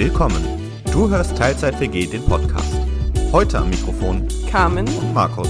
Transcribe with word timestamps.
Willkommen. 0.00 0.44
Du 0.92 1.10
hörst 1.10 1.36
Teilzeit 1.36 1.80
WG, 1.80 2.06
den 2.06 2.24
Podcast. 2.24 2.72
Heute 3.32 3.58
am 3.58 3.68
Mikrofon 3.68 4.28
Carmen 4.48 4.86
und 4.86 5.12
Markus. 5.12 5.48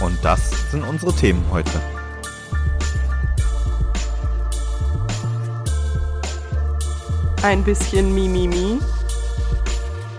Und 0.00 0.18
das 0.22 0.50
sind 0.72 0.82
unsere 0.82 1.14
Themen 1.14 1.44
heute. 1.52 1.80
ein 7.44 7.62
bisschen 7.62 8.12
Mimimi, 8.12 8.80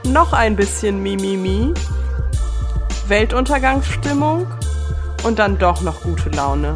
noch 0.05 0.31
ein 0.31 0.55
bisschen 0.55 1.03
Mimimi, 1.03 1.73
Weltuntergangsstimmung 3.09 4.47
und 5.23 5.37
dann 5.37 5.57
doch 5.57 5.81
noch 5.81 6.01
gute 6.03 6.29
Laune. 6.29 6.73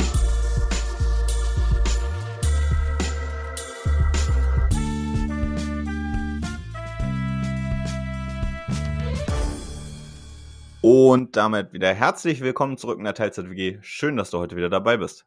Und 11.12 11.36
damit 11.36 11.74
wieder 11.74 11.94
herzlich 11.94 12.40
willkommen 12.40 12.78
zurück 12.78 12.98
in 12.98 13.04
der 13.04 13.14
Teilzeit 13.14 13.50
WG. 13.50 13.80
Schön, 13.82 14.16
dass 14.16 14.30
du 14.30 14.38
heute 14.38 14.56
wieder 14.56 14.70
dabei 14.70 14.96
bist. 14.96 15.26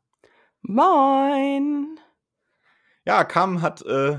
Moin! 0.62 2.00
Ja, 3.04 3.22
Kam 3.24 3.60
hat 3.60 3.82
äh, 3.82 4.18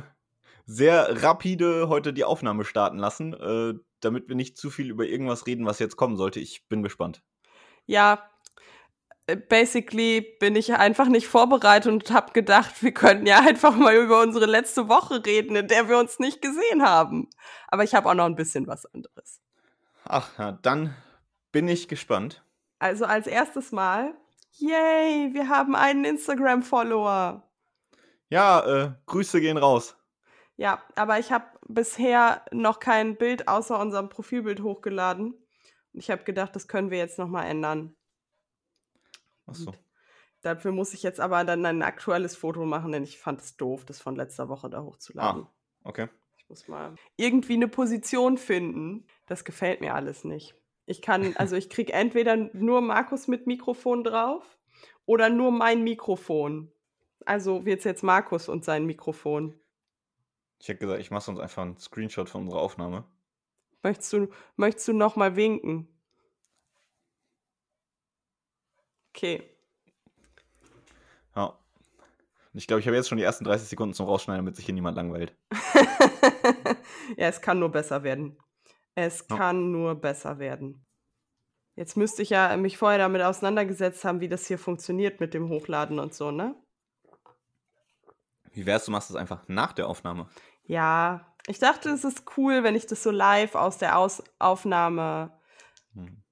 sehr 0.68 1.24
rapide 1.24 1.90
heute 1.90 2.14
die 2.14 2.24
Aufnahme 2.24 2.66
starten 2.66 3.00
lassen, 3.00 3.34
äh, 3.34 3.74
damit 4.00 4.30
wir 4.30 4.36
nicht 4.36 4.60
zu 4.60 4.70
viel 4.70 4.92
über 4.92 5.06
irgendwas 5.06 5.48
reden, 5.48 5.66
was 5.66 5.80
jetzt 5.80 5.96
kommen 5.96 6.18
sollte. 6.18 6.40
Ich 6.40 6.68
bin 6.68 6.84
gespannt. 6.84 7.24
Ja, 7.88 8.30
äh, 9.26 9.36
basically 9.36 10.22
bin 10.40 10.56
ich 10.56 10.72
einfach 10.76 11.08
nicht 11.08 11.26
vorbereitet 11.28 11.92
und 11.92 12.12
habe 12.12 12.32
gedacht, 12.34 12.84
wir 12.84 12.92
könnten 12.92 13.26
ja 13.26 13.40
einfach 13.48 13.76
mal 13.76 13.96
über 13.96 14.22
unsere 14.22 14.46
letzte 14.46 14.88
Woche 14.88 15.26
reden, 15.26 15.56
in 15.56 15.68
der 15.68 15.90
wir 15.90 15.98
uns 15.98 16.20
nicht 16.20 16.44
gesehen 16.44 16.84
haben. 16.84 17.28
Aber 17.70 17.84
ich 17.84 17.96
habe 17.96 18.08
auch 18.08 18.14
noch 18.14 18.26
ein 18.26 18.36
bisschen 18.36 18.68
was 18.68 18.86
anderes. 18.86 19.42
Ach, 20.04 20.30
dann 20.62 20.94
bin 21.56 21.70
ich 21.70 21.88
gespannt. 21.88 22.44
Also 22.80 23.06
als 23.06 23.28
erstes 23.28 23.72
Mal, 23.72 24.14
yay, 24.58 25.30
wir 25.34 25.48
haben 25.48 25.74
einen 25.74 26.04
Instagram-Follower. 26.04 27.50
Ja, 28.28 28.60
äh, 28.66 28.92
Grüße 29.06 29.40
gehen 29.40 29.56
raus. 29.56 29.96
Ja, 30.58 30.84
aber 30.98 31.18
ich 31.18 31.32
habe 31.32 31.46
bisher 31.66 32.44
noch 32.52 32.82
kein 32.82 33.16
Bild 33.16 33.48
außer 33.48 33.80
unserem 33.80 34.10
Profilbild 34.10 34.64
hochgeladen. 34.64 35.28
Und 35.32 36.00
ich 36.00 36.12
habe 36.12 36.26
gedacht, 36.26 36.54
das 36.58 36.68
können 36.68 36.92
wir 36.92 36.98
jetzt 36.98 37.20
nochmal 37.20 37.46
ändern. 37.46 37.96
Ach 39.48 39.56
so. 39.56 39.70
Und 39.70 39.80
dafür 40.42 40.74
muss 40.74 40.94
ich 40.94 41.04
jetzt 41.04 41.22
aber 41.22 41.46
dann 41.46 41.66
ein 41.66 41.84
aktuelles 41.84 42.36
Foto 42.36 42.66
machen, 42.66 42.92
denn 42.92 43.04
ich 43.06 43.18
fand 43.18 43.40
es 43.40 43.56
doof, 43.56 43.86
das 43.86 44.02
von 44.02 44.18
letzter 44.18 44.50
Woche 44.50 44.70
da 44.70 44.84
hochzuladen. 44.84 45.44
Ah, 45.44 45.52
okay. 45.86 46.10
Ich 46.36 46.50
muss 46.50 46.68
mal 46.68 46.96
irgendwie 47.16 47.54
eine 47.54 47.70
Position 47.70 48.38
finden. 48.38 49.08
Das 49.26 49.46
gefällt 49.46 49.80
mir 49.80 49.96
alles 49.96 50.26
nicht. 50.26 50.54
Ich 50.86 51.02
kann, 51.02 51.36
also 51.38 51.56
ich 51.56 51.70
kriege 51.70 51.94
entweder 51.94 52.36
nur 52.36 52.82
Markus 52.82 53.28
mit 53.28 53.48
Mikrofon 53.48 54.04
drauf 54.04 54.58
oder 55.06 55.30
nur 55.30 55.52
mein 55.52 55.84
Mikrofon. 55.84 56.72
Also 57.26 57.66
wird 57.66 57.80
es 57.80 57.86
jetzt 57.86 58.04
Markus 58.04 58.50
und 58.50 58.64
sein 58.64 58.86
Mikrofon. 58.86 59.60
Ich 60.60 60.68
hätte 60.68 60.80
gesagt, 60.80 61.02
ich 61.02 61.12
mache 61.12 61.32
uns 61.32 61.40
einfach 61.40 61.64
einen 61.64 61.78
Screenshot 61.78 62.30
von 62.30 62.44
unserer 62.44 62.62
Aufnahme. 62.62 63.04
Möchtest 63.82 64.14
du, 64.14 64.28
möchtest 64.56 64.88
du 64.88 64.94
noch 64.94 65.16
mal 65.16 65.36
winken? 65.36 65.88
Okay. 69.10 69.44
Ja. 71.36 71.58
Ich 72.54 72.68
glaube, 72.68 72.80
ich 72.80 72.88
habe 72.88 72.96
jetzt 72.96 73.10
schon 73.10 73.18
die 73.18 73.24
ersten 73.24 73.44
30 73.44 73.68
Sekunden 73.68 73.94
zum 73.94 74.06
Rausschneiden, 74.06 74.44
damit 74.44 74.56
sich 74.56 74.66
hier 74.66 74.74
niemand 74.74 74.96
langweilt. 74.96 75.36
ja, 77.18 77.28
es 77.28 77.42
kann 77.42 77.60
nur 77.60 77.70
besser 77.70 78.04
werden. 78.04 78.38
Es 78.96 79.28
Ja. 79.30 79.38
kann 79.38 79.72
nur 79.72 79.96
besser 79.96 80.40
werden. 80.40 80.86
Jetzt 81.76 81.98
müsste 81.98 82.22
ich 82.22 82.30
ja 82.30 82.56
mich 82.58 82.78
vorher 82.78 83.00
damit 83.00 83.22
auseinandergesetzt 83.22 84.06
haben, 84.06 84.22
wie 84.22 84.30
das 84.30 84.48
hier 84.48 84.60
funktioniert 84.60 85.20
mit 85.20 85.34
dem 85.34 85.50
Hochladen 85.50 86.00
und 86.00 86.14
so, 86.14 86.32
ne? 86.32 86.56
Wie 88.54 88.66
wär's, 88.66 88.86
du 88.86 88.92
machst 88.92 89.10
das 89.10 89.18
einfach 89.18 89.44
nach 89.48 89.74
der 89.74 89.88
Aufnahme? 89.88 90.30
Ja, 90.64 91.34
ich 91.48 91.60
dachte, 91.60 91.90
es 91.90 92.04
ist 92.04 92.24
cool, 92.38 92.64
wenn 92.64 92.76
ich 92.76 92.88
das 92.88 93.04
so 93.04 93.12
live 93.12 93.56
aus 93.56 93.78
der 93.78 93.98
aus 93.98 94.24
Aufnahme. 94.40 95.32
Hm. 95.94 96.24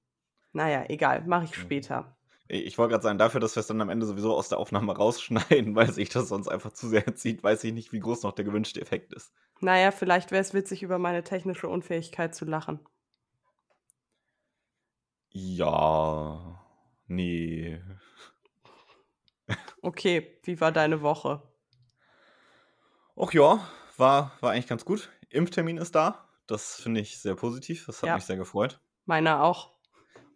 Naja, 0.52 0.84
egal, 0.88 1.24
mache 1.26 1.44
ich 1.44 1.54
später. 1.54 2.16
Ich 2.48 2.64
ich 2.66 2.78
wollte 2.78 2.92
gerade 2.92 3.02
sagen, 3.02 3.18
dafür, 3.18 3.40
dass 3.40 3.56
wir 3.56 3.60
es 3.60 3.66
dann 3.66 3.80
am 3.80 3.88
Ende 3.90 4.06
sowieso 4.06 4.34
aus 4.34 4.48
der 4.48 4.58
Aufnahme 4.58 4.92
rausschneiden, 4.96 5.74
weil 5.74 5.92
sich 5.92 6.08
das 6.08 6.28
sonst 6.28 6.48
einfach 6.48 6.72
zu 6.72 6.88
sehr 6.88 7.14
zieht, 7.16 7.42
weiß 7.42 7.64
ich 7.64 7.72
nicht, 7.72 7.92
wie 7.92 8.00
groß 8.00 8.22
noch 8.22 8.32
der 8.32 8.44
gewünschte 8.44 8.80
Effekt 8.80 9.12
ist. 9.12 9.32
Naja, 9.60 9.90
vielleicht 9.92 10.30
wäre 10.30 10.42
es 10.42 10.52
witzig, 10.54 10.82
über 10.82 10.98
meine 10.98 11.24
technische 11.24 11.68
Unfähigkeit 11.68 12.34
zu 12.34 12.44
lachen. 12.44 12.80
Ja. 15.30 16.60
Nee. 17.06 17.80
Okay, 19.82 20.38
wie 20.44 20.60
war 20.60 20.72
deine 20.72 21.02
Woche? 21.02 21.42
Och 23.16 23.32
ja, 23.34 23.66
war, 23.96 24.32
war 24.40 24.50
eigentlich 24.52 24.66
ganz 24.66 24.84
gut. 24.84 25.10
Impftermin 25.28 25.78
ist 25.78 25.94
da. 25.94 26.28
Das 26.46 26.76
finde 26.76 27.00
ich 27.00 27.18
sehr 27.20 27.34
positiv. 27.34 27.86
Das 27.86 28.02
hat 28.02 28.08
Ja. 28.08 28.14
mich 28.16 28.24
sehr 28.24 28.36
gefreut. 28.36 28.80
Meiner 29.06 29.42
auch. 29.42 29.72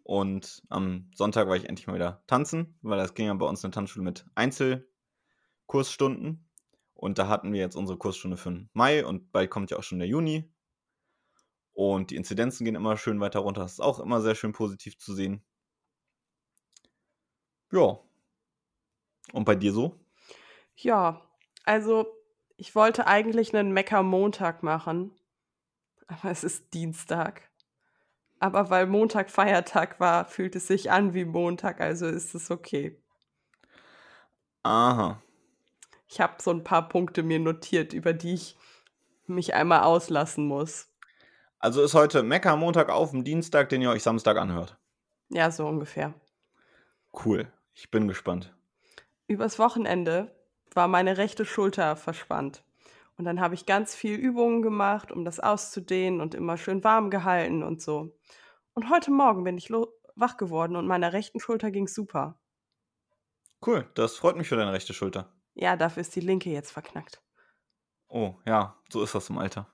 Und 0.03 0.63
am 0.69 1.11
Sonntag 1.13 1.47
war 1.47 1.55
ich 1.55 1.69
endlich 1.69 1.85
mal 1.87 1.95
wieder 1.95 2.23
tanzen, 2.27 2.77
weil 2.81 2.97
das 2.97 3.13
ging 3.13 3.27
ja 3.27 3.33
bei 3.35 3.45
uns 3.45 3.63
in 3.63 3.69
der 3.71 3.75
Tanzschule 3.75 4.03
mit 4.03 4.25
Einzelkursstunden. 4.35 6.48
Und 6.99 7.17
da 7.17 7.29
hatten 7.29 7.53
wir 7.53 7.61
jetzt 7.61 7.77
unsere 7.77 7.97
Kursstunde 7.97 8.35
für 8.35 8.49
den 8.49 8.69
Mai 8.73 9.05
und 9.05 9.31
bald 9.31 9.49
kommt 9.49 9.71
ja 9.71 9.77
auch 9.77 9.83
schon 9.83 9.99
der 9.99 10.07
Juni. 10.09 10.51
Und 11.71 12.11
die 12.11 12.17
Inzidenzen 12.17 12.65
gehen 12.65 12.75
immer 12.75 12.97
schön 12.97 13.21
weiter 13.21 13.39
runter. 13.39 13.61
Das 13.61 13.73
ist 13.73 13.79
auch 13.79 14.01
immer 14.01 14.19
sehr 14.19 14.35
schön 14.35 14.51
positiv 14.51 14.97
zu 14.97 15.13
sehen. 15.13 15.41
Ja. 17.71 17.99
Und 19.31 19.45
bei 19.45 19.55
dir 19.55 19.71
so? 19.71 19.97
Ja, 20.75 21.21
also 21.63 22.05
ich 22.57 22.75
wollte 22.75 23.07
eigentlich 23.07 23.55
einen 23.55 23.71
Mecker-Montag 23.71 24.61
machen, 24.61 25.17
aber 26.07 26.31
es 26.31 26.43
ist 26.43 26.73
Dienstag. 26.73 27.49
Aber 28.41 28.69
weil 28.69 28.87
Montag 28.87 29.29
Feiertag 29.29 30.01
war, 30.01 30.25
fühlt 30.25 30.53
es 30.57 30.67
sich 30.67 30.91
an 30.91 31.13
wie 31.13 31.23
Montag, 31.23 31.79
also 31.79 32.07
ist 32.07 32.35
es 32.35 32.51
okay. 32.51 33.01
Aha. 34.63 35.23
Ich 36.11 36.19
habe 36.19 36.41
so 36.41 36.49
ein 36.49 36.63
paar 36.63 36.89
Punkte 36.89 37.21
mir 37.21 37.39
notiert, 37.39 37.93
über 37.93 38.13
die 38.13 38.33
ich 38.33 38.57
mich 39.27 39.53
einmal 39.53 39.83
auslassen 39.83 40.47
muss. 40.47 40.91
Also 41.59 41.83
ist 41.83 41.93
heute 41.93 42.23
Mecker 42.23 42.55
Montag 42.55 42.89
auf 42.89 43.11
dem 43.11 43.23
Dienstag, 43.23 43.69
den 43.69 43.83
ihr 43.83 43.91
euch 43.91 44.01
Samstag 44.01 44.37
anhört. 44.37 44.75
Ja, 45.29 45.51
so 45.51 45.67
ungefähr. 45.67 46.15
Cool. 47.13 47.51
Ich 47.75 47.91
bin 47.91 48.07
gespannt. 48.07 48.51
Übers 49.27 49.59
Wochenende 49.59 50.35
war 50.73 50.87
meine 50.87 51.17
rechte 51.17 51.45
Schulter 51.45 51.95
verspannt. 51.95 52.63
Und 53.17 53.25
dann 53.25 53.39
habe 53.39 53.53
ich 53.53 53.67
ganz 53.67 53.93
viel 53.93 54.15
Übungen 54.15 54.63
gemacht, 54.63 55.11
um 55.11 55.25
das 55.25 55.39
auszudehnen 55.39 56.21
und 56.21 56.33
immer 56.33 56.57
schön 56.57 56.83
warm 56.83 57.11
gehalten 57.11 57.61
und 57.61 57.83
so. 57.83 58.17
Und 58.73 58.89
heute 58.89 59.11
Morgen 59.11 59.43
bin 59.43 59.59
ich 59.59 59.69
wach 59.69 60.37
geworden 60.37 60.75
und 60.75 60.87
meiner 60.87 61.13
rechten 61.13 61.39
Schulter 61.39 61.69
ging 61.69 61.87
super. 61.87 62.39
Cool. 63.63 63.87
Das 63.93 64.15
freut 64.15 64.37
mich 64.37 64.47
für 64.47 64.55
deine 64.55 64.73
rechte 64.73 64.93
Schulter. 64.95 65.31
Ja, 65.53 65.75
dafür 65.75 66.01
ist 66.01 66.15
die 66.15 66.21
linke 66.21 66.49
jetzt 66.49 66.71
verknackt. 66.71 67.21
Oh, 68.07 68.35
ja, 68.45 68.75
so 68.91 69.01
ist 69.03 69.15
das 69.15 69.29
im 69.31 69.37
Alter. 69.39 69.67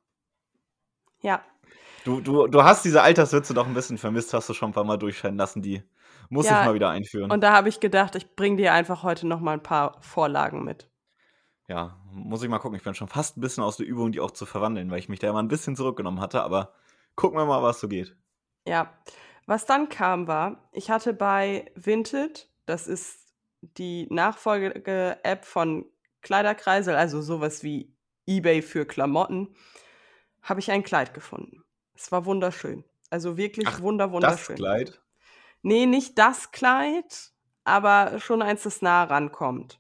Ja, 1.21 1.43
Du, 2.03 2.21
du, 2.21 2.47
du 2.47 2.63
hast 2.63 2.85
diese 2.85 3.01
Alterswitze 3.01 3.53
doch 3.53 3.65
ein 3.67 3.73
bisschen 3.73 3.97
vermisst, 3.97 4.33
hast 4.33 4.47
du 4.49 4.53
schon 4.53 4.69
ein 4.69 4.73
paar 4.73 4.83
Mal 4.83 4.97
durchscheinen 4.97 5.37
lassen. 5.37 5.61
Die 5.61 5.83
muss 6.29 6.49
Ja, 6.49 6.51
ich 6.51 6.61
mal 6.61 6.73
wieder 6.73 6.89
einführen. 6.89 7.35
und 7.35 7.41
da 7.41 7.53
habe 7.53 7.69
ich 7.69 7.79
gedacht, 7.79 8.15
ich 8.15 8.35
bringe 8.35 8.57
dir 8.57 8.73
einfach 8.73 9.03
heute 9.03 9.27
noch 9.27 9.39
mal 9.41 9.53
ein 9.53 9.63
paar 9.63 10.01
Vorlagen 10.01 10.63
mit. 10.63 10.89
ja, 11.67 11.99
muss 12.11 12.43
ich 12.43 12.49
mal 12.49 12.59
gucken. 12.59 12.77
Ich 12.77 12.83
bin 12.83 12.93
schon 12.95 13.07
fast 13.07 13.37
ein 13.37 13.41
bisschen 13.41 13.63
aus 13.63 13.77
der 13.77 13.85
Übung, 13.87 14.11
die 14.11 14.19
auch 14.19 14.31
zu 14.31 14.45
verwandeln, 14.45 14.89
weil 14.91 14.99
ich 14.99 15.09
mich 15.09 15.19
da 15.19 15.29
immer 15.29 15.41
ein 15.41 15.47
bisschen 15.47 15.75
zurückgenommen 15.75 16.19
hatte. 16.21 16.41
Aber 16.43 16.73
gucken 17.15 17.37
wir 17.39 17.45
mal, 17.45 17.63
was 17.63 17.79
so 17.79 17.87
geht. 17.87 18.15
Ja, 18.67 18.93
was 19.45 19.65
dann 19.65 19.89
kam 19.89 20.27
war, 20.27 20.67
ich 20.71 20.89
hatte 20.89 21.13
bei 21.13 21.71
Vinted, 21.75 22.49
das 22.65 22.87
ist 22.87 23.24
die 23.77 24.07
Nachfolge-App 24.09 25.45
von 25.45 25.85
Kleiderkreisel, 26.21 26.95
also 26.95 27.21
sowas 27.21 27.63
wie 27.63 27.93
eBay 28.27 28.61
für 28.61 28.85
Klamotten, 28.85 29.55
habe 30.41 30.59
ich 30.59 30.71
ein 30.71 30.83
Kleid 30.83 31.13
gefunden. 31.13 31.63
Es 31.95 32.11
war 32.11 32.25
wunderschön. 32.25 32.83
Also 33.09 33.37
wirklich 33.37 33.67
Ach, 33.67 33.81
wunder, 33.81 34.05
Das 34.05 34.13
wunderschön. 34.13 34.55
Kleid. 34.55 35.01
Nee, 35.61 35.85
nicht 35.85 36.17
das 36.17 36.51
Kleid, 36.51 37.31
aber 37.63 38.19
schon 38.19 38.41
eins, 38.41 38.63
das 38.63 38.81
nah 38.81 39.03
rankommt. 39.03 39.79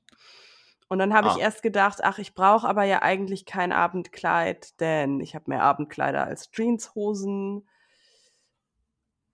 Und 0.87 0.99
dann 0.99 1.13
habe 1.13 1.27
ich 1.27 1.35
Ah. 1.35 1.39
erst 1.39 1.63
gedacht, 1.63 2.03
ach, 2.03 2.19
ich 2.19 2.35
brauche 2.35 2.67
aber 2.67 2.83
ja 2.83 3.01
eigentlich 3.01 3.45
kein 3.45 3.71
Abendkleid, 3.71 4.79
denn 4.79 5.19
ich 5.19 5.33
habe 5.35 5.45
mehr 5.49 5.63
Abendkleider 5.63 6.23
als 6.23 6.51
Jeanshosen. 6.53 7.67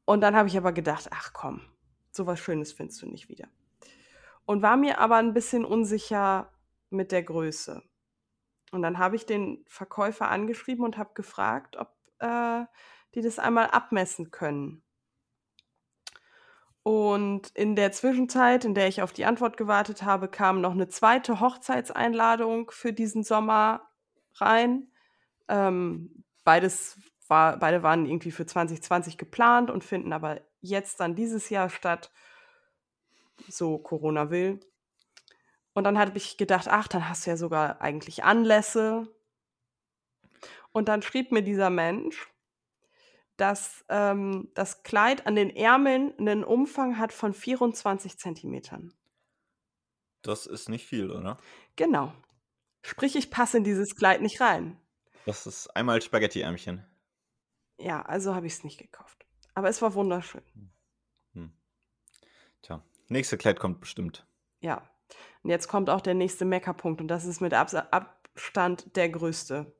Und 0.05 0.21
dann 0.21 0.35
habe 0.35 0.47
ich 0.47 0.57
aber 0.57 0.71
gedacht, 0.71 1.07
ach 1.11 1.33
komm, 1.33 1.61
sowas 2.11 2.39
Schönes 2.39 2.71
findest 2.73 3.01
du 3.01 3.07
nicht 3.07 3.29
wieder. 3.29 3.47
Und 4.45 4.61
war 4.61 4.77
mir 4.77 4.99
aber 4.99 5.17
ein 5.17 5.33
bisschen 5.33 5.65
unsicher, 5.65 6.51
mit 6.91 7.11
der 7.11 7.23
Größe. 7.23 7.81
Und 8.71 8.81
dann 8.83 8.99
habe 8.99 9.15
ich 9.15 9.25
den 9.25 9.63
Verkäufer 9.67 10.29
angeschrieben 10.29 10.85
und 10.85 10.97
habe 10.97 11.11
gefragt, 11.13 11.77
ob 11.77 11.89
äh, 12.19 12.65
die 13.15 13.21
das 13.21 13.39
einmal 13.39 13.67
abmessen 13.67 14.31
können. 14.31 14.83
Und 16.83 17.49
in 17.49 17.75
der 17.75 17.91
Zwischenzeit, 17.91 18.65
in 18.65 18.73
der 18.73 18.87
ich 18.87 19.01
auf 19.01 19.13
die 19.13 19.25
Antwort 19.25 19.55
gewartet 19.55 20.03
habe, 20.03 20.27
kam 20.27 20.61
noch 20.61 20.71
eine 20.71 20.87
zweite 20.87 21.39
Hochzeitseinladung 21.39 22.71
für 22.71 22.91
diesen 22.91 23.23
Sommer 23.23 23.89
rein. 24.35 24.91
Ähm, 25.47 26.23
beides 26.43 26.97
war, 27.27 27.57
beide 27.57 27.83
waren 27.83 28.05
irgendwie 28.05 28.31
für 28.31 28.45
2020 28.45 29.17
geplant 29.17 29.69
und 29.69 29.83
finden 29.83 30.11
aber 30.11 30.41
jetzt 30.61 30.99
dann 30.99 31.15
dieses 31.15 31.49
Jahr 31.49 31.69
statt, 31.69 32.11
so 33.47 33.77
Corona 33.77 34.29
will. 34.29 34.59
Und 35.73 35.85
dann 35.85 35.97
habe 35.97 36.17
ich 36.17 36.37
gedacht, 36.37 36.67
ach, 36.69 36.87
dann 36.87 37.07
hast 37.07 37.25
du 37.25 37.31
ja 37.31 37.37
sogar 37.37 37.81
eigentlich 37.81 38.23
Anlässe. 38.23 39.07
Und 40.71 40.87
dann 40.87 41.01
schrieb 41.01 41.31
mir 41.31 41.43
dieser 41.43 41.69
Mensch, 41.69 42.29
dass 43.37 43.85
ähm, 43.89 44.49
das 44.53 44.83
Kleid 44.83 45.25
an 45.27 45.35
den 45.35 45.49
Ärmeln 45.49 46.13
einen 46.17 46.43
Umfang 46.43 46.97
hat 46.97 47.13
von 47.13 47.33
24 47.33 48.17
Zentimetern. 48.17 48.93
Das 50.21 50.45
ist 50.45 50.69
nicht 50.69 50.85
viel, 50.85 51.09
oder? 51.09 51.39
Genau. 51.75 52.13
Sprich, 52.83 53.15
ich 53.15 53.31
passe 53.31 53.57
in 53.57 53.63
dieses 53.63 53.95
Kleid 53.95 54.21
nicht 54.21 54.41
rein. 54.41 54.79
Das 55.25 55.47
ist 55.47 55.67
einmal 55.75 56.01
Spaghetti-Ärmchen. 56.01 56.85
Ja, 57.77 58.01
also 58.03 58.35
habe 58.35 58.47
ich 58.47 58.53
es 58.53 58.63
nicht 58.63 58.77
gekauft. 58.77 59.25
Aber 59.53 59.69
es 59.69 59.81
war 59.81 59.93
wunderschön. 59.93 60.43
Hm. 61.33 61.53
Tja, 62.61 62.83
nächste 63.11 63.37
Kleid 63.37 63.59
kommt 63.59 63.79
bestimmt. 63.79 64.25
Ja. 64.61 64.81
Und 65.43 65.49
jetzt 65.49 65.67
kommt 65.67 65.89
auch 65.89 66.01
der 66.01 66.13
nächste 66.13 66.45
Meckerpunkt 66.45 67.01
und 67.01 67.07
das 67.07 67.25
ist 67.25 67.41
mit 67.41 67.53
Abs 67.53 67.75
Abstand 67.75 68.95
der 68.95 69.09
größte. 69.09 69.73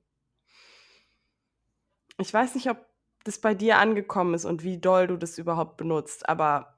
Ich 2.17 2.33
weiß 2.33 2.55
nicht, 2.55 2.69
ob 2.69 2.85
das 3.23 3.39
bei 3.39 3.53
dir 3.53 3.77
angekommen 3.77 4.33
ist 4.33 4.45
und 4.45 4.63
wie 4.63 4.77
doll 4.77 5.07
du 5.07 5.17
das 5.17 5.37
überhaupt 5.37 5.77
benutzt, 5.77 6.27
aber 6.27 6.77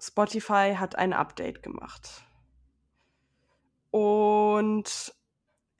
Spotify 0.00 0.74
hat 0.76 0.96
ein 0.96 1.12
Update 1.12 1.62
gemacht. 1.62 2.22
Und 3.90 5.14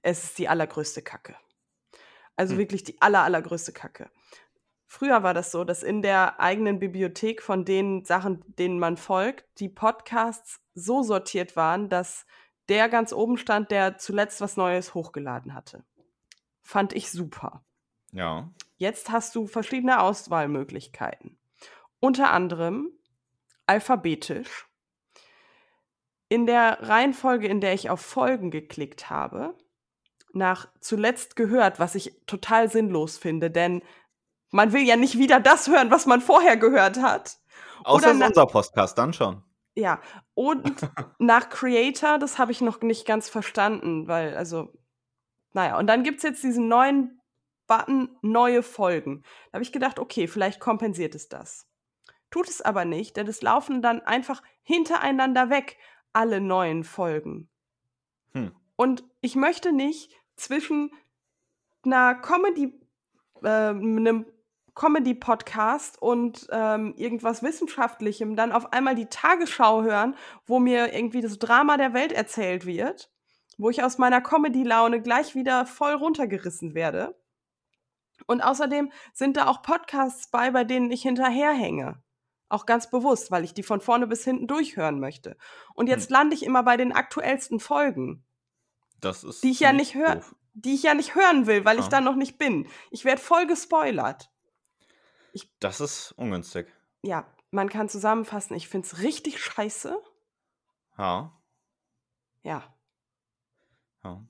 es 0.03 0.25
ist 0.25 0.39
die 0.39 0.49
allergrößte 0.49 1.03
Kacke. 1.03 1.37
Also 2.37 2.53
hm. 2.53 2.59
wirklich 2.59 2.85
die 2.85 3.01
aller, 3.03 3.23
allergrößte 3.23 3.73
Kacke. 3.73 4.11
Früher 4.91 5.23
war 5.23 5.35
das 5.35 5.53
so, 5.53 5.65
dass 5.65 5.83
in 5.83 6.01
der 6.01 6.41
eigenen 6.41 6.79
Bibliothek 6.79 7.43
von 7.43 7.67
den 7.67 8.07
Sachen, 8.07 8.43
denen 8.59 8.79
man 8.79 8.97
folgt, 8.97 9.45
die 9.61 9.69
Podcasts 9.69 10.61
so 10.75 11.03
sortiert 11.03 11.57
waren, 11.57 11.91
dass 11.91 12.25
der 12.71 12.89
ganz 12.89 13.13
oben 13.13 13.37
stand, 13.37 13.71
der 13.71 13.99
zuletzt 13.99 14.41
was 14.41 14.57
Neues 14.57 14.95
hochgeladen 14.95 15.55
hatte. 15.55 15.85
Fand 16.63 16.95
ich 16.95 17.11
super. 17.11 17.63
Ja. 18.13 18.51
Jetzt 18.79 19.11
hast 19.11 19.35
du 19.35 19.47
verschiedene 19.47 20.01
Auswahlmöglichkeiten. 20.01 21.39
Unter 22.01 22.31
anderem 22.31 22.91
alphabetisch. 23.67 24.67
In 26.31 26.47
der 26.47 26.89
Reihenfolge, 26.89 27.47
in 27.47 27.61
der 27.61 27.75
ich 27.75 27.91
auf 27.91 28.01
Folgen 28.01 28.51
geklickt 28.51 29.11
habe, 29.11 29.55
nach 30.33 30.69
zuletzt 30.81 31.37
gehört, 31.37 31.79
was 31.79 31.95
ich 31.95 32.23
total 32.27 32.71
sinnlos 32.71 33.19
finde, 33.19 33.51
denn 33.51 33.83
man 34.51 34.73
will 34.73 34.83
ja 34.83 34.97
nicht 34.97 35.19
wieder 35.19 35.41
das 35.41 35.69
hören, 35.69 35.91
was 35.91 36.07
man 36.07 36.21
vorher 36.21 36.57
gehört 36.57 37.01
hat. 37.01 37.39
Außer 37.85 38.15
Oder 38.15 38.27
unser 38.27 38.47
Podcast, 38.47 38.99
dann 38.99 39.13
schon. 39.13 39.43
Ja, 39.75 40.01
und 40.35 40.81
nach 41.19 41.49
Creator, 41.51 42.19
das 42.19 42.39
habe 42.39 42.53
ich 42.53 42.61
noch 42.61 42.81
nicht 42.81 43.07
ganz 43.07 43.29
verstanden, 43.29 44.09
weil, 44.09 44.37
also, 44.37 44.73
naja, 45.53 45.79
und 45.79 45.87
dann 45.87 46.03
gibt 46.03 46.19
es 46.19 46.23
jetzt 46.25 46.43
diesen 46.43 46.69
neuen 46.69 47.21
Button 47.67 48.09
neue 48.23 48.63
Folgen. 48.63 49.23
Da 49.47 49.55
habe 49.55 49.63
ich 49.63 49.73
gedacht, 49.73 49.99
okay, 49.99 50.27
vielleicht 50.27 50.59
kompensiert 50.59 51.15
es 51.15 51.29
das. 51.29 51.67
Tut 52.31 52.49
es 52.49 52.61
aber 52.61 52.85
nicht, 52.85 53.17
denn 53.17 53.27
es 53.27 53.43
laufen 53.43 53.81
dann 53.81 54.01
einfach 54.01 54.43
hintereinander 54.63 55.49
weg 55.51 55.79
alle 56.13 56.41
neuen 56.41 56.85
Folgen. 56.85 57.49
Hm. 58.33 58.53
Und 58.77 59.05
ich 59.21 59.37
möchte 59.37 59.73
nicht 59.73 60.13
zwischen 60.37 60.91
einer 61.85 62.15
Comedy, 62.15 62.79
äh, 63.43 63.49
einem 63.49 64.27
Comedy-Podcast 64.79 66.01
und 66.01 66.47
ähm, 66.53 66.95
irgendwas 66.97 67.43
Wissenschaftlichem 67.43 68.37
dann 68.37 68.53
auf 68.53 68.73
einmal 68.73 68.95
die 68.95 69.07
Tagesschau 69.07 69.83
hören, 69.83 70.15
wo 70.47 70.61
mir 70.61 70.95
irgendwie 70.95 71.21
das 71.21 71.39
Drama 71.39 71.77
der 71.77 71.95
Welt 71.95 72.13
erzählt 72.13 72.65
wird, 72.65 73.11
wo 73.59 73.71
ich 73.71 73.83
aus 73.83 73.99
meiner 73.99 74.21
Comedy-Laune 74.21 75.03
gleich 75.03 75.35
wieder 75.35 75.67
voll 75.67 75.95
runtergerissen 75.95 76.75
werde. 76.75 77.21
Und 78.27 78.41
außerdem 78.41 78.93
sind 79.13 79.37
da 79.37 79.49
auch 79.49 79.63
Podcasts 79.63 80.31
bei, 80.31 80.53
bei 80.53 80.63
denen 80.63 80.93
ich 80.93 81.03
hinterherhänge. 81.03 82.01
Auch 82.49 82.65
ganz 82.65 82.89
bewusst, 82.89 83.33
weil 83.33 83.43
ich 83.43 83.55
die 83.55 83.65
von 83.65 83.81
vorne 83.81 84.07
bis 84.07 84.23
hinten 84.23 84.47
durchhören 84.47 85.01
möchte. 85.01 85.37
Und 85.75 85.89
jetzt 85.89 86.09
hm. 86.09 86.15
lande 86.15 86.37
ich 86.37 86.45
immer 86.45 86.63
bei 86.63 86.77
den 86.77 86.93
aktuellsten 86.93 87.59
Folgen. 87.59 88.25
Das 89.01 89.25
ist 89.25 89.43
die 89.43 89.51
ich 89.51 89.61
ja 89.61 89.73
nicht 89.73 89.97
höre, 89.97 90.23
die 90.55 90.75
ich 90.75 90.85
ja 90.85 90.95
nicht 90.95 91.17
hören 91.17 91.49
will, 91.49 91.65
weil 91.65 91.79
ja. 91.79 91.83
ich 91.83 91.89
da 91.89 92.01
noch 92.01 92.17
nicht 92.17 92.39
bin. 92.39 92.69
Ich 92.91 93.05
werde 93.05 93.21
voll 93.21 93.47
gespoilert. 93.47 94.31
Ich, 95.39 95.49
das 95.61 95.81
ist 95.81 96.11
ungünstig. 96.17 96.67
Ja, 97.03 97.25
man 97.53 97.69
kann 97.69 97.89
zusammenfassen, 97.89 98.57
ich 98.57 98.67
finde 98.67 98.89
es 98.89 99.03
richtig 99.03 99.39
scheiße. 99.41 99.97
Ja. 100.99 101.33
Ja. 102.43 102.75
Ja. 104.03 104.27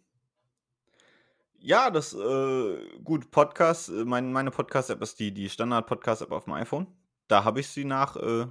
Ja, 1.60 1.90
das, 1.90 2.12
äh, 2.12 2.98
gut, 3.02 3.30
Podcast, 3.30 3.88
äh, 3.88 4.04
mein, 4.04 4.32
meine 4.32 4.50
Podcast-App 4.50 5.00
ist 5.00 5.18
die, 5.18 5.32
die 5.32 5.48
Standard-Podcast-App 5.48 6.30
auf 6.30 6.44
dem 6.44 6.52
iPhone. 6.52 6.86
Da 7.26 7.42
habe 7.42 7.60
ich 7.60 7.68
sie 7.68 7.86
nach 7.86 8.16
äh, 8.16 8.46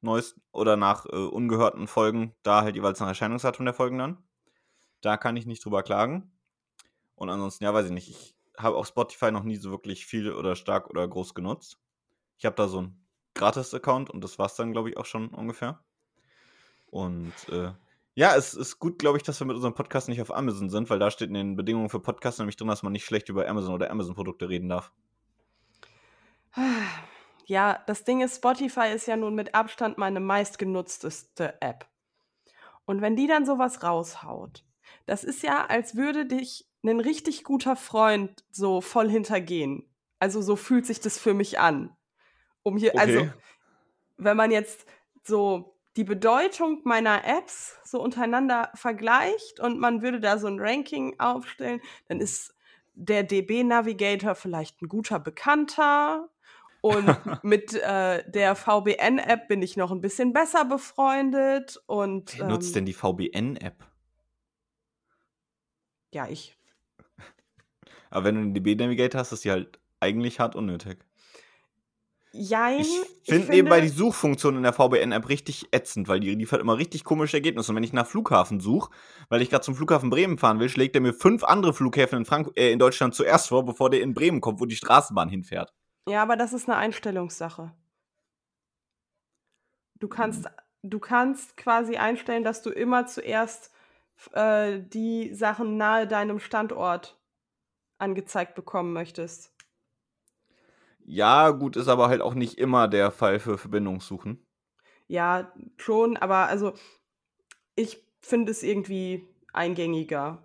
neues 0.00 0.34
oder 0.50 0.76
nach 0.76 1.06
äh, 1.06 1.10
ungehörten 1.10 1.86
Folgen, 1.86 2.34
da 2.42 2.62
halt 2.62 2.74
jeweils 2.74 2.98
nach 2.98 3.06
Erscheinungsdatum 3.06 3.64
der 3.64 3.74
Folgen 3.74 3.98
dann. 3.98 4.24
Da 5.02 5.16
kann 5.16 5.36
ich 5.36 5.46
nicht 5.46 5.64
drüber 5.64 5.84
klagen. 5.84 6.36
Und 7.14 7.30
ansonsten, 7.30 7.62
ja, 7.62 7.72
weiß 7.72 7.86
ich 7.86 7.92
nicht. 7.92 8.10
Ich 8.10 8.35
habe 8.58 8.76
auch 8.76 8.86
Spotify 8.86 9.30
noch 9.30 9.42
nie 9.42 9.56
so 9.56 9.70
wirklich 9.70 10.06
viel 10.06 10.32
oder 10.32 10.56
stark 10.56 10.88
oder 10.90 11.06
groß 11.06 11.34
genutzt. 11.34 11.78
Ich 12.38 12.44
habe 12.44 12.56
da 12.56 12.68
so 12.68 12.78
einen 12.78 13.06
Gratis-Account 13.34 14.10
und 14.10 14.22
das 14.22 14.38
war 14.38 14.46
es 14.46 14.54
dann, 14.54 14.72
glaube 14.72 14.90
ich, 14.90 14.96
auch 14.96 15.06
schon 15.06 15.28
ungefähr. 15.28 15.84
Und 16.86 17.34
äh, 17.50 17.72
ja, 18.14 18.34
es 18.34 18.54
ist 18.54 18.78
gut, 18.78 18.98
glaube 18.98 19.18
ich, 19.18 19.24
dass 19.24 19.40
wir 19.40 19.46
mit 19.46 19.56
unserem 19.56 19.74
Podcast 19.74 20.08
nicht 20.08 20.22
auf 20.22 20.34
Amazon 20.34 20.70
sind, 20.70 20.88
weil 20.88 20.98
da 20.98 21.10
steht 21.10 21.28
in 21.28 21.34
den 21.34 21.56
Bedingungen 21.56 21.90
für 21.90 22.00
Podcasts 22.00 22.38
nämlich 22.38 22.56
drin, 22.56 22.68
dass 22.68 22.82
man 22.82 22.92
nicht 22.92 23.04
schlecht 23.04 23.28
über 23.28 23.46
Amazon 23.46 23.74
oder 23.74 23.90
Amazon-Produkte 23.90 24.48
reden 24.48 24.68
darf. 24.68 24.92
Ja, 27.44 27.82
das 27.86 28.04
Ding 28.04 28.22
ist, 28.22 28.36
Spotify 28.36 28.88
ist 28.94 29.06
ja 29.06 29.16
nun 29.16 29.34
mit 29.34 29.54
Abstand 29.54 29.98
meine 29.98 30.20
meistgenutzteste 30.20 31.60
App. 31.60 31.86
Und 32.86 33.02
wenn 33.02 33.16
die 33.16 33.26
dann 33.26 33.44
sowas 33.46 33.82
raushaut, 33.82 34.64
das 35.04 35.22
ist 35.22 35.42
ja, 35.42 35.66
als 35.66 35.94
würde 35.94 36.26
dich 36.26 36.66
ein 36.88 37.00
richtig 37.00 37.44
guter 37.44 37.76
Freund 37.76 38.44
so 38.50 38.80
voll 38.80 39.10
hintergehen. 39.10 39.88
Also 40.18 40.42
so 40.42 40.56
fühlt 40.56 40.86
sich 40.86 41.00
das 41.00 41.18
für 41.18 41.34
mich 41.34 41.58
an. 41.58 41.94
Um 42.62 42.76
hier, 42.76 42.98
also, 42.98 43.18
okay. 43.18 43.28
also, 43.28 43.40
wenn 44.16 44.36
man 44.36 44.50
jetzt 44.50 44.86
so 45.22 45.76
die 45.96 46.04
Bedeutung 46.04 46.80
meiner 46.84 47.24
Apps 47.26 47.78
so 47.84 48.02
untereinander 48.02 48.70
vergleicht 48.74 49.60
und 49.60 49.78
man 49.78 50.02
würde 50.02 50.20
da 50.20 50.38
so 50.38 50.46
ein 50.46 50.60
Ranking 50.60 51.18
aufstellen, 51.18 51.80
dann 52.08 52.20
ist 52.20 52.54
der 52.94 53.22
DB 53.22 53.64
Navigator 53.64 54.34
vielleicht 54.34 54.80
ein 54.82 54.88
guter 54.88 55.18
Bekannter 55.18 56.28
und 56.80 57.06
mit 57.42 57.74
äh, 57.74 58.28
der 58.30 58.54
VBN-App 58.54 59.48
bin 59.48 59.62
ich 59.62 59.76
noch 59.76 59.90
ein 59.90 60.00
bisschen 60.00 60.32
besser 60.32 60.64
befreundet 60.64 61.82
und 61.86 62.36
Wer 62.36 62.44
ähm, 62.44 62.50
nutzt 62.50 62.74
denn 62.76 62.86
die 62.86 62.94
VBN-App? 62.94 63.84
Ja, 66.12 66.28
ich. 66.28 66.56
Aber 68.10 68.24
wenn 68.24 68.34
du 68.34 68.40
einen 68.42 68.54
DB 68.54 68.74
Navigator 68.74 69.20
hast, 69.20 69.32
ist 69.32 69.44
die 69.44 69.50
halt 69.50 69.78
eigentlich 70.00 70.40
hart 70.40 70.54
unnötig. 70.54 70.98
Jein. 72.38 72.80
Ich, 72.80 72.88
ich 72.88 72.98
find 73.30 73.44
finde 73.44 73.50
nebenbei 73.52 73.80
die 73.80 73.88
Suchfunktion 73.88 74.56
in 74.56 74.62
der 74.62 74.72
VBN-App 74.72 75.28
richtig 75.28 75.68
ätzend, 75.72 76.08
weil 76.08 76.20
die 76.20 76.34
liefert 76.34 76.60
immer 76.60 76.76
richtig 76.76 77.04
komische 77.04 77.38
Ergebnisse. 77.38 77.72
Und 77.72 77.76
wenn 77.76 77.84
ich 77.84 77.92
nach 77.92 78.06
Flughafen 78.06 78.60
suche, 78.60 78.90
weil 79.28 79.42
ich 79.42 79.50
gerade 79.50 79.64
zum 79.64 79.74
Flughafen 79.74 80.10
Bremen 80.10 80.38
fahren 80.38 80.60
will, 80.60 80.68
schlägt 80.68 80.94
er 80.94 81.00
mir 81.00 81.14
fünf 81.14 81.44
andere 81.44 81.72
Flughäfen 81.72 82.18
in, 82.18 82.24
Frank 82.24 82.50
äh, 82.56 82.72
in 82.72 82.78
Deutschland 82.78 83.14
zuerst 83.14 83.48
vor, 83.48 83.64
bevor 83.64 83.90
der 83.90 84.02
in 84.02 84.14
Bremen 84.14 84.40
kommt, 84.40 84.60
wo 84.60 84.66
die 84.66 84.76
Straßenbahn 84.76 85.28
hinfährt. 85.28 85.72
Ja, 86.08 86.22
aber 86.22 86.36
das 86.36 86.52
ist 86.52 86.68
eine 86.68 86.76
Einstellungssache. 86.76 87.72
Du 89.98 90.08
kannst, 90.08 90.44
mhm. 90.44 90.90
du 90.90 90.98
kannst 90.98 91.56
quasi 91.56 91.96
einstellen, 91.96 92.44
dass 92.44 92.62
du 92.62 92.70
immer 92.70 93.06
zuerst 93.06 93.72
äh, 94.32 94.80
die 94.80 95.34
Sachen 95.34 95.76
nahe 95.76 96.06
deinem 96.06 96.38
Standort 96.38 97.18
angezeigt 97.98 98.54
bekommen 98.54 98.92
möchtest. 98.92 99.52
Ja, 101.06 101.50
gut, 101.52 101.76
ist 101.76 101.88
aber 101.88 102.08
halt 102.08 102.20
auch 102.20 102.34
nicht 102.34 102.58
immer 102.58 102.86
der 102.88 103.10
Fall 103.10 103.38
für 103.40 103.56
Verbindungssuchen. 103.56 104.46
Ja, 105.08 105.52
schon, 105.76 106.16
aber 106.16 106.48
also 106.48 106.72
ich 107.76 108.04
finde 108.20 108.50
es 108.52 108.62
irgendwie 108.62 109.26
eingängiger 109.52 110.42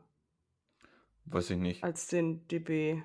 Weiß 1.25 1.49
ich 1.49 1.57
nicht. 1.57 1.87
als 1.87 2.07
den 2.07 2.47
DB. 2.47 3.03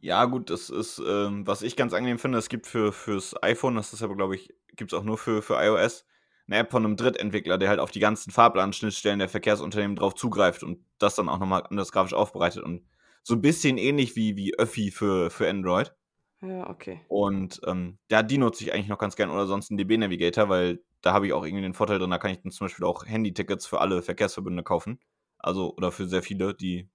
Ja, 0.00 0.24
gut, 0.24 0.50
das 0.50 0.68
ist, 0.68 0.98
ähm, 1.06 1.46
was 1.46 1.62
ich 1.62 1.76
ganz 1.76 1.92
angenehm 1.92 2.18
finde, 2.18 2.38
es 2.38 2.48
gibt 2.48 2.66
für 2.66 2.92
fürs 2.92 3.40
iPhone, 3.42 3.76
das 3.76 3.92
ist 3.92 4.02
aber, 4.02 4.16
glaube 4.16 4.34
ich, 4.34 4.52
gibt 4.76 4.92
es 4.92 4.98
auch 4.98 5.04
nur 5.04 5.16
für, 5.16 5.42
für 5.42 5.54
iOS, 5.62 6.04
eine 6.46 6.58
App 6.58 6.70
von 6.70 6.84
einem 6.84 6.96
Drittentwickler, 6.96 7.58
der 7.58 7.68
halt 7.68 7.80
auf 7.80 7.90
die 7.90 8.00
ganzen 8.00 8.30
Fahrplanschnittstellen 8.30 9.18
der 9.18 9.28
Verkehrsunternehmen 9.28 9.96
drauf 9.96 10.14
zugreift 10.14 10.62
und 10.62 10.84
das 10.98 11.14
dann 11.14 11.28
auch 11.28 11.38
nochmal 11.38 11.64
anders 11.68 11.92
grafisch 11.92 12.14
aufbereitet. 12.14 12.62
Und 12.62 12.86
so 13.22 13.34
ein 13.34 13.40
bisschen 13.40 13.78
ähnlich 13.78 14.16
wie, 14.16 14.36
wie 14.36 14.58
Öffi 14.58 14.90
für, 14.90 15.30
für 15.30 15.48
Android. 15.48 15.94
Ja, 16.40 16.68
okay. 16.68 17.00
Und 17.08 17.60
ähm, 17.66 17.98
ja, 18.10 18.22
die 18.22 18.38
nutze 18.38 18.64
ich 18.64 18.74
eigentlich 18.74 18.88
noch 18.88 18.98
ganz 18.98 19.14
gern 19.14 19.30
oder 19.30 19.46
sonst 19.46 19.70
einen 19.70 19.78
DB 19.78 19.96
Navigator, 19.96 20.48
weil 20.48 20.82
da 21.00 21.12
habe 21.12 21.26
ich 21.26 21.32
auch 21.32 21.44
irgendwie 21.44 21.62
den 21.62 21.74
Vorteil 21.74 21.98
drin, 21.98 22.10
da 22.10 22.18
kann 22.18 22.32
ich 22.32 22.42
dann 22.42 22.50
zum 22.50 22.66
Beispiel 22.66 22.84
auch 22.84 23.06
Handy-Tickets 23.06 23.66
für 23.66 23.80
alle 23.80 24.02
Verkehrsverbünde 24.02 24.64
kaufen. 24.64 24.98
Also, 25.38 25.74
oder 25.76 25.92
für 25.92 26.06
sehr 26.06 26.22
viele, 26.22 26.54
die 26.54 26.88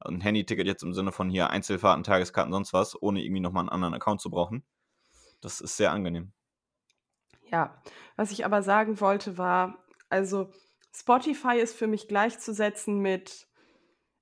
ein 0.00 0.20
Handy-Ticket 0.20 0.66
jetzt 0.66 0.82
im 0.82 0.94
Sinne 0.94 1.12
von 1.12 1.30
hier 1.30 1.50
Einzelfahrten, 1.50 2.04
Tageskarten, 2.04 2.52
sonst 2.52 2.72
was, 2.72 3.00
ohne 3.00 3.22
irgendwie 3.22 3.40
nochmal 3.40 3.62
einen 3.62 3.68
anderen 3.70 3.94
Account 3.94 4.20
zu 4.20 4.30
brauchen. 4.30 4.64
Das 5.40 5.60
ist 5.60 5.76
sehr 5.76 5.92
angenehm. 5.92 6.32
Ja, 7.52 7.80
was 8.16 8.32
ich 8.32 8.46
aber 8.46 8.62
sagen 8.62 9.00
wollte 9.00 9.36
war, 9.36 9.84
also 10.08 10.50
Spotify 10.94 11.58
ist 11.58 11.76
für 11.76 11.86
mich 11.86 12.08
gleichzusetzen 12.08 12.98
mit 12.98 13.46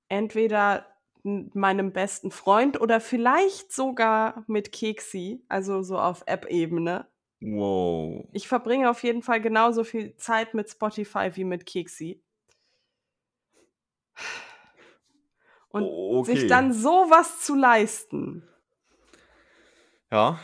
entweder 0.09 0.85
meinem 1.23 1.93
besten 1.93 2.31
Freund 2.31 2.81
oder 2.81 2.99
vielleicht 2.99 3.71
sogar 3.71 4.43
mit 4.47 4.71
Keksi, 4.71 5.45
also 5.47 5.81
so 5.81 5.97
auf 5.97 6.23
App-Ebene. 6.25 7.07
Wow. 7.39 8.27
Ich 8.33 8.47
verbringe 8.47 8.89
auf 8.89 9.01
jeden 9.03 9.21
Fall 9.21 9.41
genauso 9.41 9.83
viel 9.83 10.15
Zeit 10.17 10.53
mit 10.53 10.69
Spotify 10.69 11.31
wie 11.33 11.43
mit 11.43 11.65
Keksi. 11.65 12.21
Und 15.69 15.83
okay. 15.83 16.35
sich 16.35 16.47
dann 16.47 16.73
sowas 16.73 17.39
zu 17.39 17.55
leisten. 17.55 18.47
Ja. 20.11 20.39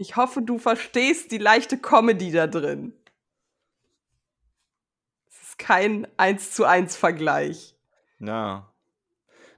Ich 0.00 0.16
hoffe, 0.16 0.40
du 0.40 0.58
verstehst 0.58 1.30
die 1.30 1.36
leichte 1.36 1.76
Comedy 1.76 2.32
da 2.32 2.46
drin. 2.46 2.94
Es 5.28 5.42
ist 5.42 5.58
kein 5.58 6.08
1 6.16 6.52
zu 6.52 6.64
1 6.64 6.96
Vergleich. 6.96 7.74
Ja. 8.18 8.72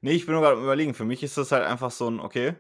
Nee, 0.01 0.15
ich 0.15 0.27
bin 0.27 0.35
nur 0.35 0.43
gerade 0.43 0.57
am 0.57 0.65
überlegen. 0.65 0.95
Für 0.95 1.05
mich 1.05 1.23
ist 1.23 1.39
das 1.39 1.53
halt 1.53 1.65
einfach 1.65 1.93
so 1.93 2.11
ein, 2.11 2.19
okay, 2.19 2.57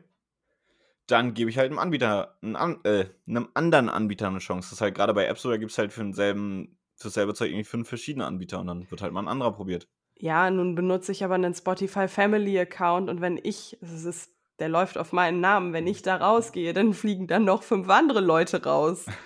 dann 1.09 1.35
gebe 1.35 1.51
ich 1.51 1.59
halt 1.59 1.73
einem 1.73 1.81
Anbieter, 1.81 2.39
einem, 2.41 2.79
äh, 2.85 3.07
einem 3.27 3.49
anderen 3.55 3.89
Anbieter 3.89 4.29
eine 4.29 4.39
Chance. 4.39 4.69
Das 4.69 4.75
ist 4.75 4.81
halt 4.81 4.95
gerade 4.95 5.12
bei 5.12 5.27
App 5.27 5.41
Store, 5.41 5.55
da 5.55 5.59
gibt 5.59 5.73
es 5.73 5.79
halt 5.79 5.93
für 5.93 6.03
denselben, 6.03 6.79
für 6.95 7.09
dasselbe 7.09 7.35
Zeug 7.35 7.49
irgendwie 7.49 7.65
fünf 7.65 7.89
verschiedene 7.89 8.27
Anbieter 8.27 8.61
und 8.61 8.69
dann 8.69 8.89
wird 8.93 9.03
halt 9.03 9.12
mal 9.12 9.23
ein 9.23 9.29
anderer 9.29 9.53
probiert. 9.53 9.89
Ja, 10.15 10.49
nun 10.53 10.77
benutze 10.77 11.11
ich 11.11 11.25
aber 11.25 11.35
einen 11.35 11.53
Spotify 11.53 12.07
Family 12.07 12.61
Account 12.61 13.11
und 13.11 13.21
wenn 13.21 13.41
ich, 13.43 13.77
das 13.81 14.05
ist, 14.05 14.31
der 14.59 14.69
läuft 14.69 14.99
auf 14.99 15.13
meinen 15.13 15.41
Namen, 15.41 15.73
wenn 15.73 15.87
ich 15.87 16.03
da 16.03 16.17
rausgehe, 16.17 16.73
dann 16.73 16.95
fliegen 16.95 17.27
dann 17.27 17.45
noch 17.45 17.63
fünf 17.63 17.89
andere 17.89 18.21
Leute 18.21 18.63
raus. 18.65 19.07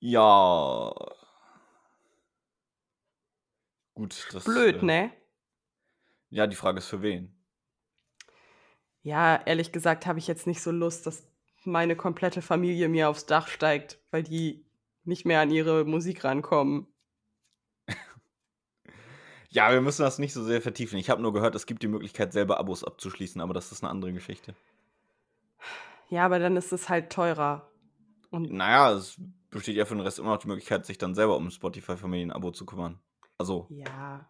Ja. 0.00 0.94
Gut, 3.94 4.28
das. 4.32 4.44
Blöd, 4.44 4.76
äh, 4.82 4.84
ne? 4.84 5.12
Ja, 6.30 6.46
die 6.46 6.54
Frage 6.54 6.78
ist 6.78 6.86
für 6.86 7.02
wen. 7.02 7.34
Ja, 9.02 9.42
ehrlich 9.44 9.72
gesagt 9.72 10.06
habe 10.06 10.20
ich 10.20 10.28
jetzt 10.28 10.46
nicht 10.46 10.62
so 10.62 10.70
Lust, 10.70 11.06
dass 11.06 11.26
meine 11.64 11.96
komplette 11.96 12.42
Familie 12.42 12.88
mir 12.88 13.08
aufs 13.08 13.26
Dach 13.26 13.48
steigt, 13.48 13.98
weil 14.10 14.22
die 14.22 14.66
nicht 15.04 15.24
mehr 15.24 15.40
an 15.40 15.50
ihre 15.50 15.84
Musik 15.84 16.24
rankommen. 16.24 16.86
Ja, 19.48 19.72
wir 19.72 19.80
müssen 19.80 20.02
das 20.02 20.18
nicht 20.18 20.32
so 20.32 20.42
sehr 20.44 20.60
vertiefen. 20.60 20.98
Ich 20.98 21.10
habe 21.10 21.22
nur 21.22 21.32
gehört, 21.32 21.54
es 21.54 21.66
gibt 21.66 21.82
die 21.82 21.88
Möglichkeit, 21.88 22.32
selber 22.32 22.58
Abos 22.58 22.84
abzuschließen, 22.84 23.40
aber 23.40 23.54
das 23.54 23.72
ist 23.72 23.82
eine 23.82 23.90
andere 23.90 24.12
Geschichte. 24.12 24.54
Ja, 26.10 26.24
aber 26.24 26.38
dann 26.38 26.56
ist 26.56 26.72
es 26.72 26.88
halt 26.88 27.10
teurer. 27.10 27.70
Und 28.30 28.52
Naja, 28.52 28.92
es 28.92 29.20
besteht 29.50 29.76
ja 29.76 29.86
für 29.86 29.94
den 29.94 30.02
Rest 30.02 30.18
immer 30.18 30.30
noch 30.30 30.38
die 30.38 30.48
Möglichkeit, 30.48 30.84
sich 30.84 30.98
dann 30.98 31.14
selber 31.14 31.36
um 31.36 31.50
Spotify-Familien-Abo 31.50 32.50
zu 32.50 32.66
kümmern. 32.66 33.00
Also, 33.38 33.66
ja, 33.70 34.28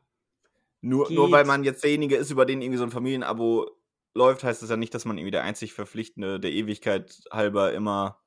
nur, 0.80 1.10
nur 1.10 1.30
weil 1.32 1.44
man 1.44 1.64
jetzt 1.64 1.82
derjenige 1.82 2.16
ist, 2.16 2.30
über 2.30 2.46
den 2.46 2.62
irgendwie 2.62 2.78
so 2.78 2.84
ein 2.84 2.90
Familienabo 2.90 3.70
läuft, 4.14 4.44
heißt 4.44 4.62
das 4.62 4.70
ja 4.70 4.76
nicht, 4.76 4.94
dass 4.94 5.04
man 5.04 5.18
irgendwie 5.18 5.32
der 5.32 5.42
einzig 5.42 5.72
Verpflichtende 5.72 6.38
der 6.38 6.52
Ewigkeit 6.52 7.20
halber 7.32 7.72
immer 7.72 8.20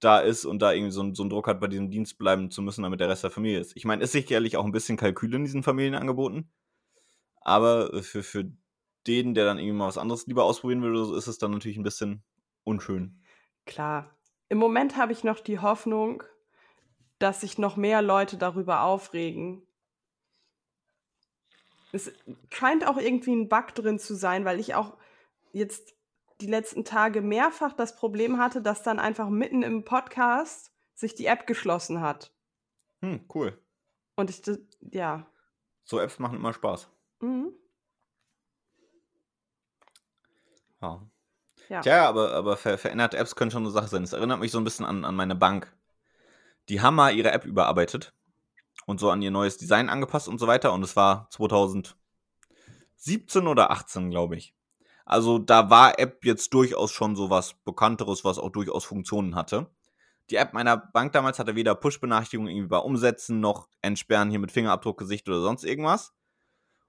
da 0.00 0.20
ist 0.20 0.44
und 0.44 0.60
da 0.60 0.72
irgendwie 0.72 0.92
so, 0.92 1.00
einen- 1.00 1.14
so 1.14 1.22
einen 1.22 1.30
Druck 1.30 1.48
hat, 1.48 1.60
bei 1.60 1.66
diesem 1.66 1.90
Dienst 1.90 2.18
bleiben 2.18 2.50
zu 2.50 2.62
müssen, 2.62 2.82
damit 2.82 3.00
der 3.00 3.08
Rest 3.08 3.24
der 3.24 3.30
Familie 3.30 3.60
ist. 3.60 3.76
Ich 3.76 3.84
meine, 3.84 4.02
ist 4.04 4.12
sicherlich 4.12 4.56
auch 4.56 4.64
ein 4.64 4.72
bisschen 4.72 4.96
Kalkül 4.96 5.34
in 5.34 5.44
diesen 5.44 5.62
Familienangeboten, 5.62 6.50
aber 7.40 8.02
für, 8.02 8.22
für 8.22 8.50
den, 9.06 9.34
der 9.34 9.44
dann 9.44 9.58
irgendwie 9.58 9.76
mal 9.76 9.88
was 9.88 9.98
anderes 9.98 10.26
lieber 10.26 10.44
ausprobieren 10.44 10.82
so, 11.04 11.16
ist 11.16 11.26
es 11.26 11.38
dann 11.38 11.50
natürlich 11.50 11.78
ein 11.78 11.82
bisschen 11.82 12.22
unschön. 12.64 13.22
klar. 13.64 14.14
Im 14.50 14.58
Moment 14.58 14.96
habe 14.96 15.12
ich 15.12 15.24
noch 15.24 15.40
die 15.40 15.58
Hoffnung, 15.58 16.22
dass 17.18 17.42
sich 17.42 17.58
noch 17.58 17.76
mehr 17.76 18.00
Leute 18.00 18.38
darüber 18.38 18.82
aufregen. 18.82 19.62
Es 21.92 22.12
scheint 22.50 22.86
auch 22.86 22.98
irgendwie 22.98 23.32
ein 23.32 23.48
Bug 23.48 23.74
drin 23.74 23.98
zu 23.98 24.14
sein, 24.14 24.44
weil 24.44 24.60
ich 24.60 24.74
auch 24.74 24.96
jetzt 25.52 25.94
die 26.40 26.46
letzten 26.46 26.84
Tage 26.84 27.20
mehrfach 27.20 27.72
das 27.72 27.96
Problem 27.96 28.38
hatte, 28.38 28.62
dass 28.62 28.82
dann 28.82 28.98
einfach 28.98 29.28
mitten 29.28 29.62
im 29.62 29.84
Podcast 29.84 30.72
sich 30.94 31.14
die 31.14 31.26
App 31.26 31.46
geschlossen 31.46 32.00
hat. 32.00 32.32
Hm, 33.00 33.24
cool. 33.34 33.60
Und 34.16 34.30
ich, 34.30 34.42
ja. 34.80 35.26
So 35.84 36.00
Apps 36.00 36.18
machen 36.18 36.36
immer 36.36 36.52
Spaß. 36.52 36.88
Mhm. 37.20 37.52
Ja. 40.80 41.02
Ja. 41.68 41.80
Tja, 41.80 42.08
aber, 42.08 42.32
aber 42.32 42.56
ver 42.56 42.78
veränderte 42.78 43.18
Apps 43.18 43.36
können 43.36 43.50
schon 43.50 43.64
eine 43.64 43.70
Sache 43.70 43.88
sein. 43.88 44.02
Das 44.02 44.12
erinnert 44.12 44.40
mich 44.40 44.52
so 44.52 44.58
ein 44.58 44.64
bisschen 44.64 44.86
an, 44.86 45.04
an 45.04 45.14
meine 45.14 45.34
Bank. 45.34 45.74
Die 46.68 46.80
haben 46.80 46.94
mal 46.94 47.14
ihre 47.14 47.32
App 47.32 47.44
überarbeitet 47.44 48.14
und 48.86 49.00
so 49.00 49.10
an 49.10 49.22
ihr 49.22 49.30
neues 49.30 49.58
Design 49.58 49.88
angepasst 49.88 50.28
und 50.28 50.38
so 50.38 50.46
weiter. 50.46 50.72
Und 50.72 50.82
es 50.82 50.96
war 50.96 51.28
2017 51.30 51.96
oder 53.46 53.70
18, 53.70 54.10
glaube 54.10 54.36
ich. 54.36 54.54
Also 55.08 55.38
da 55.38 55.70
war 55.70 55.98
App 55.98 56.22
jetzt 56.26 56.52
durchaus 56.52 56.92
schon 56.92 57.16
so 57.16 57.30
was 57.30 57.54
Bekannteres, 57.64 58.24
was 58.26 58.38
auch 58.38 58.50
durchaus 58.50 58.84
Funktionen 58.84 59.34
hatte. 59.34 59.70
Die 60.28 60.36
App 60.36 60.52
meiner 60.52 60.76
Bank 60.76 61.14
damals 61.14 61.38
hatte 61.38 61.56
weder 61.56 61.74
Push-Benachrichtigungen 61.74 62.52
irgendwie 62.52 62.68
bei 62.68 62.76
Umsetzen 62.76 63.40
noch 63.40 63.70
Entsperren 63.80 64.28
hier 64.28 64.38
mit 64.38 64.52
Fingerabdruck, 64.52 64.98
Gesicht 64.98 65.26
oder 65.26 65.40
sonst 65.40 65.64
irgendwas. 65.64 66.12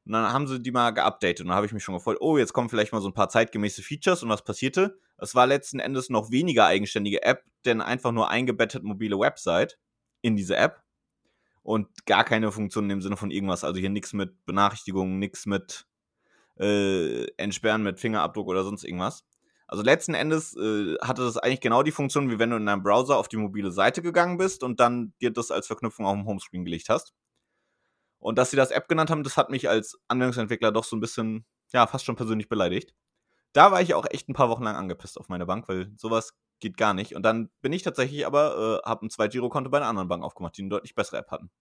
Und 0.06 0.12
dann 0.12 0.34
haben 0.34 0.48
sie 0.48 0.62
die 0.62 0.72
mal 0.72 0.92
geupdatet 0.92 1.40
und 1.40 1.48
dann 1.48 1.56
habe 1.56 1.66
ich 1.66 1.72
mich 1.72 1.82
schon 1.82 1.96
gefreut, 1.96 2.18
oh, 2.20 2.38
jetzt 2.38 2.52
kommen 2.52 2.68
vielleicht 2.68 2.92
mal 2.92 3.00
so 3.00 3.08
ein 3.08 3.14
paar 3.14 3.30
zeitgemäße 3.30 3.82
Features 3.84 4.22
und 4.22 4.28
was 4.28 4.44
passierte? 4.44 5.00
Es 5.18 5.34
war 5.34 5.48
letzten 5.48 5.80
Endes 5.80 6.10
noch 6.10 6.30
weniger 6.30 6.66
eigenständige 6.66 7.24
App, 7.24 7.46
denn 7.64 7.80
einfach 7.80 8.12
nur 8.12 8.30
eingebettet 8.30 8.84
mobile 8.84 9.18
Website 9.18 9.80
in 10.22 10.36
diese 10.36 10.58
App 10.58 10.84
und 11.64 12.06
gar 12.06 12.26
keine 12.26 12.52
Funktion 12.52 12.90
dem 12.90 13.02
Sinne 13.02 13.16
von 13.16 13.32
irgendwas. 13.32 13.64
Also 13.64 13.80
hier 13.80 13.90
nichts 13.90 14.12
mit 14.12 14.46
Benachrichtigungen, 14.46 15.20
nichts 15.20 15.46
mit 15.46 15.86
äh, 16.60 17.26
Entsperren 17.38 17.84
mit 17.84 18.00
Fingerabdruck 18.00 18.48
oder 18.48 18.64
sonst 18.64 18.84
irgendwas. 18.84 19.24
Also 19.68 19.84
letzten 19.84 20.16
Endes 20.16 20.56
äh, 20.58 20.96
hatte 21.02 21.24
das 21.24 21.38
eigentlich 21.38 21.62
genau 21.62 21.84
die 21.84 21.92
Funktion, 21.92 22.32
wie 22.32 22.40
wenn 22.40 22.50
du 22.50 22.58
in 22.58 22.66
deinem 22.66 22.82
Browser 22.82 23.18
auf 23.18 23.28
die 23.28 23.38
mobile 23.38 23.72
Seite 23.72 24.02
gegangen 24.02 24.38
bist 24.38 24.64
und 24.64 24.80
dann 24.80 25.14
dir 25.22 25.32
das 25.32 25.52
als 25.52 25.68
Verknüpfung 25.68 26.06
auf 26.08 26.16
dem 26.16 26.26
Homescreen 26.26 26.66
gelegt 26.66 26.90
hast. 26.90 27.14
Und 28.18 28.38
dass 28.38 28.52
sie 28.52 28.58
das 28.58 28.72
App 28.72 28.88
genannt 28.88 29.12
haben, 29.12 29.24
das 29.24 29.38
hat 29.38 29.50
mich 29.50 29.70
als 29.70 29.98
Anwendungsentwickler 30.08 30.72
doch 30.72 30.84
so 30.84 30.96
ein 30.96 31.00
bisschen, 31.00 31.46
ja, 31.72 31.88
fast 31.88 32.06
schon 32.06 32.16
persönlich 32.16 32.50
beleidigt. 32.50 32.94
Da 33.54 33.72
war 33.72 33.82
ich 33.82 33.94
auch 33.94 34.06
echt 34.10 34.28
ein 34.28 34.34
paar 34.34 34.50
Wochen 34.50 34.64
lang 34.64 34.76
angepisst 34.76 35.20
auf 35.20 35.30
meine 35.30 35.46
Bank, 35.46 35.68
weil 35.70 35.92
sowas 35.98 36.34
geht 36.60 36.76
gar 36.76 36.94
nicht. 36.94 37.16
Und 37.16 37.24
dann 37.24 37.50
bin 37.62 37.72
ich 37.74 37.84
tatsächlich 37.84 38.26
aber, 38.26 38.82
äh, 38.84 38.90
habe 38.90 39.06
ein 39.06 39.10
Zweitgirokonto 39.10 39.70
bei 39.70 39.78
einer 39.78 39.88
anderen 39.88 40.10
Bank 40.10 40.24
aufgemacht, 40.24 40.58
die 40.58 40.64
eine 40.64 40.70
deutlich 40.70 40.96
bessere 40.96 41.18
App 41.18 41.32
hatten. 41.32 41.52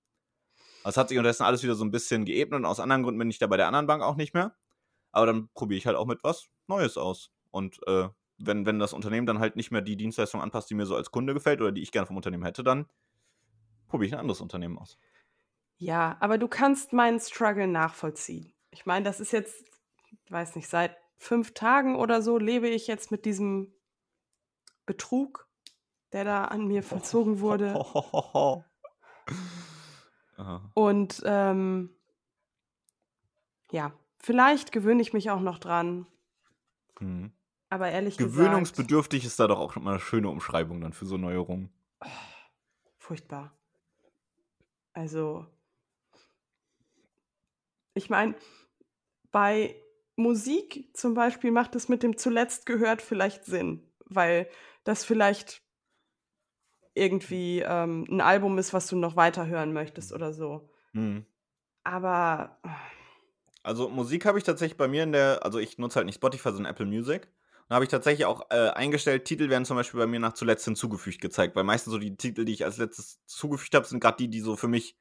Das 0.85 0.97
hat 0.97 1.09
sich 1.11 1.19
unterdessen 1.19 1.45
alles 1.45 1.62
wieder 1.62 1.75
so 1.75 1.85
ein 1.85 1.90
bisschen 1.90 2.25
geebnet 2.25 2.61
und 2.61 2.64
aus 2.64 2.81
anderen 2.81 3.02
Gründen 3.02 3.19
bin 3.19 3.31
ich 3.31 3.38
da 3.38 3.47
bei 3.47 3.57
der 3.57 3.67
anderen 3.67 3.87
Bank 3.87 4.02
auch 4.02 4.17
nicht 4.17 4.35
mehr. 4.35 4.57
Aber 5.12 5.27
dann 5.27 5.49
probiere 5.55 5.79
ich 5.79 5.87
halt 5.87 5.97
auch 5.97 6.07
mit 6.07 6.23
was 6.23 6.49
Neues 6.67 6.97
aus. 6.97 7.31
Und 7.50 7.81
äh, 7.87 8.09
wenn, 8.38 8.67
wenn 8.67 8.79
das 8.79 8.93
Unternehmen 8.93 9.27
dann 9.27 9.38
halt 9.41 9.57
nicht 9.57 9.71
mehr 9.71 9.83
die 9.83 9.97
Dienstleistung 9.97 10.41
anpasst, 10.41 10.71
die 10.71 10.75
mir 10.75 10.87
so 10.87 10.97
als 10.97 11.11
Kunde 11.11 11.35
gefällt 11.35 11.61
oder 11.61 11.73
die 11.73 11.83
ich 11.83 11.93
gerne 11.93 12.07
vom 12.07 12.17
Unternehmen 12.17 12.45
hätte, 12.45 12.62
dann 12.62 12.87
probiere 13.88 14.09
ich 14.09 14.15
ein 14.15 14.21
anderes 14.21 14.41
Unternehmen 14.41 14.79
aus. 14.79 14.99
Ja, 15.77 16.17
aber 16.21 16.38
du 16.38 16.49
kannst 16.49 16.93
meinen 16.93 17.21
Struggle 17.21 17.67
nachvollziehen. 17.67 18.53
Ich 18.71 18.87
meine, 18.87 19.05
das 19.05 19.21
ist 19.21 19.33
jetzt, 19.33 19.65
ich 20.25 20.31
weiß 20.31 20.57
nicht, 20.57 20.69
seit 20.69 20.97
fünf 21.17 21.55
Tagen 21.55 21.97
oder 21.97 22.23
so 22.23 22.38
lebe 22.38 22.69
ich 22.69 22.87
jetzt 22.87 23.11
mit 23.11 23.25
diesem 23.25 23.73
Betrug, 24.87 25.49
der 26.12 26.25
da 26.25 26.45
an 26.45 26.67
mir 26.67 26.83
verzogen 26.83 27.41
wurde. 27.41 27.75
Und 30.75 31.23
ähm, 31.25 31.97
ja, 33.71 33.93
vielleicht 34.21 34.73
gewöhne 34.73 35.03
ich 35.03 35.13
mich 35.13 35.31
auch 35.31 35.41
noch 35.41 35.59
dran. 35.59 36.07
Hm. 36.99 37.33
Aber 37.71 37.91
ehrlich 37.91 38.17
gesagt, 38.17 38.37
Gewöhnungsbedürftig 38.37 39.25
ist 39.25 39.39
da 39.39 39.47
doch 39.47 39.59
auch 39.59 39.77
immer 39.77 39.91
eine 39.91 40.01
schöne 40.01 40.29
Umschreibung 40.29 40.81
dann 40.81 40.93
für 40.93 41.07
so 41.07 41.17
Neuerungen. 41.17 41.71
furchtbar. 42.97 43.55
Also, 44.95 45.47
Ich 47.99 48.09
meine, 48.09 48.37
bei 49.33 49.75
Musik 50.15 50.89
zum 50.97 51.15
Beispiel 51.15 51.51
macht 51.51 51.75
es 51.75 51.89
mit 51.89 52.05
dem 52.05 52.17
zuletzt 52.17 52.65
gehört 52.65 53.03
vielleicht 53.03 53.45
Sinn, 53.45 53.91
weil 54.05 54.49
das 54.85 55.05
vielleicht 55.05 55.63
irgendwie 56.95 57.65
ähm, 57.67 58.07
ein 58.09 58.21
Album 58.21 58.57
ist, 58.57 58.73
was 58.73 58.87
du 58.87 58.97
noch 58.97 59.17
weiterhören 59.17 59.73
möchtest 59.73 60.13
oder 60.13 60.33
so. 60.33 60.71
Mhm. 60.93 61.27
Aber 61.83 62.61
Also 63.69 63.91
Musik 63.91 64.25
habe 64.25 64.39
ich 64.39 64.45
tatsächlich 64.45 64.79
bei 64.79 64.89
mir 64.89 65.03
in 65.03 65.13
der, 65.13 65.45
also 65.45 65.59
ich 65.59 65.77
nutze 65.77 65.97
halt 65.97 66.07
nicht 66.07 66.15
Spotify, 66.15 66.53
sondern 66.53 66.73
Apple 66.73 66.87
Music. 66.87 67.29
Da 67.69 67.75
habe 67.75 67.85
ich 67.85 67.91
tatsächlich 67.91 68.25
auch 68.25 68.47
äh, 68.49 68.71
eingestellt, 68.71 69.27
Titel 69.27 69.51
werden 69.51 69.67
zum 69.67 69.77
Beispiel 69.77 70.01
bei 70.01 70.07
mir 70.07 70.21
nach 70.21 70.33
zuletzt 70.33 70.65
hinzugefügt 70.65 71.21
gezeigt, 71.21 71.55
weil 71.55 71.65
meistens 71.65 71.93
so 71.93 71.99
die 71.99 72.17
Titel, 72.17 72.47
die 72.47 72.55
ich 72.55 72.65
als 72.65 72.79
letztes 72.79 73.23
zugefügt 73.27 73.75
habe, 73.75 73.85
sind 73.85 74.01
gerade 74.01 74.17
die, 74.17 74.29
die 74.29 74.41
so 74.41 74.57
für 74.57 74.69
mich 74.69 74.97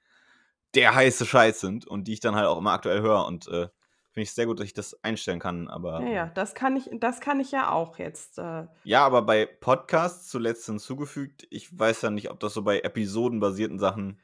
der 0.75 0.93
heiße 0.93 1.25
Scheiß 1.25 1.61
sind 1.61 1.87
und 1.87 2.09
die 2.09 2.13
ich 2.13 2.19
dann 2.19 2.35
halt 2.35 2.47
auch 2.47 2.57
immer 2.57 2.73
aktuell 2.73 3.01
höre. 3.01 3.25
Und 3.25 3.47
äh, 3.47 3.69
finde 4.11 4.23
ich 4.23 4.33
sehr 4.33 4.47
gut, 4.47 4.59
dass 4.59 4.65
ich 4.65 4.73
das 4.73 5.01
einstellen 5.01 5.39
kann. 5.39 5.69
Aber 5.69 6.01
ja, 6.01 6.09
ja, 6.09 6.31
das 6.35 6.53
kann 6.53 6.75
ich, 6.75 6.89
das 6.99 7.21
kann 7.21 7.39
ich 7.39 7.51
ja 7.51 7.71
auch 7.71 7.99
jetzt. 7.99 8.37
Äh, 8.37 8.65
ja, 8.83 9.05
aber 9.05 9.21
bei 9.21 9.45
Podcasts 9.45 10.27
zuletzt 10.27 10.65
hinzugefügt, 10.65 11.47
ich 11.51 11.79
weiß 11.79 12.01
ja 12.01 12.09
nicht, 12.09 12.29
ob 12.29 12.41
das 12.41 12.53
so 12.53 12.63
bei 12.63 12.81
episodenbasierten 12.81 13.79
Sachen. 13.79 14.19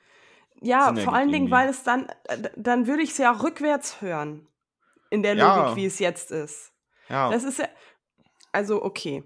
Ja, 0.62 0.94
Sinn 0.94 1.04
vor 1.04 1.14
allen 1.14 1.32
Dingen, 1.32 1.52
weil 1.52 1.70
es 1.70 1.84
dann, 1.84 2.08
äh, 2.26 2.50
dann 2.56 2.88
würde 2.88 3.04
ich 3.04 3.12
es 3.12 3.18
ja 3.18 3.32
rückwärts 3.32 4.02
hören. 4.02 4.48
In 5.10 5.22
der 5.24 5.36
Ja. 5.36 5.56
Logik, 5.56 5.76
wie 5.76 5.86
es 5.86 6.00
jetzt 6.00 6.32
ist. 6.32 6.74
Ja, 7.10 7.30
Das 7.30 7.44
ist 7.44 7.60
ja, 7.60 7.68
also 8.52 8.84
okay, 8.84 9.24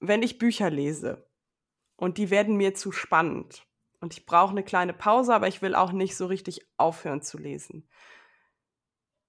wenn 0.00 0.22
ich 0.22 0.38
Bücher 0.38 0.70
lese 0.70 1.28
und 1.96 2.18
die 2.18 2.30
werden 2.30 2.56
mir 2.56 2.74
zu 2.74 2.92
spannend 2.92 3.66
und 4.00 4.12
ich 4.14 4.26
brauche 4.26 4.50
eine 4.50 4.64
kleine 4.64 4.92
Pause, 4.92 5.34
aber 5.34 5.48
ich 5.48 5.62
will 5.62 5.74
auch 5.74 5.92
nicht 5.92 6.16
so 6.16 6.26
richtig 6.26 6.66
aufhören 6.76 7.22
zu 7.22 7.38
lesen, 7.38 7.88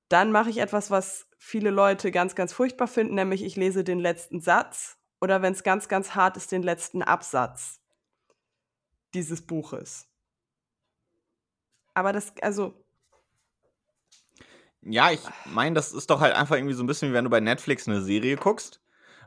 dann 0.10 0.32
mache 0.32 0.50
ich 0.50 0.58
etwas, 0.58 0.92
was 0.92 1.28
viele 1.38 1.70
Leute 1.70 2.12
ganz, 2.12 2.36
ganz 2.36 2.54
furchtbar 2.54 2.88
finden, 2.88 3.16
nämlich 3.16 3.44
ich 3.44 3.56
lese 3.56 3.84
den 3.84 4.00
letzten 4.00 4.40
Satz 4.40 4.98
oder 5.22 5.42
wenn 5.42 5.54
es 5.54 5.64
ganz, 5.64 5.88
ganz 5.88 6.16
hart 6.16 6.38
ist, 6.38 6.52
den 6.52 6.64
letzten 6.64 7.02
Absatz 7.02 7.82
dieses 9.14 9.46
Buches. 9.46 10.08
Aber 11.96 12.14
das, 12.14 12.34
also, 12.42 12.76
Ja, 14.82 15.12
ich 15.12 15.22
meine, 15.46 15.74
das 15.74 15.92
ist 15.94 16.12
doch 16.12 16.20
halt 16.20 16.36
einfach 16.36 16.56
irgendwie 16.56 16.76
so 16.76 16.84
ein 16.84 16.88
bisschen 16.88 17.10
wie 17.10 17.14
wenn 17.14 17.24
du 17.24 17.32
bei 17.32 17.40
Netflix 17.40 17.88
eine 17.88 18.02
Serie 18.02 18.36
guckst, 18.36 18.82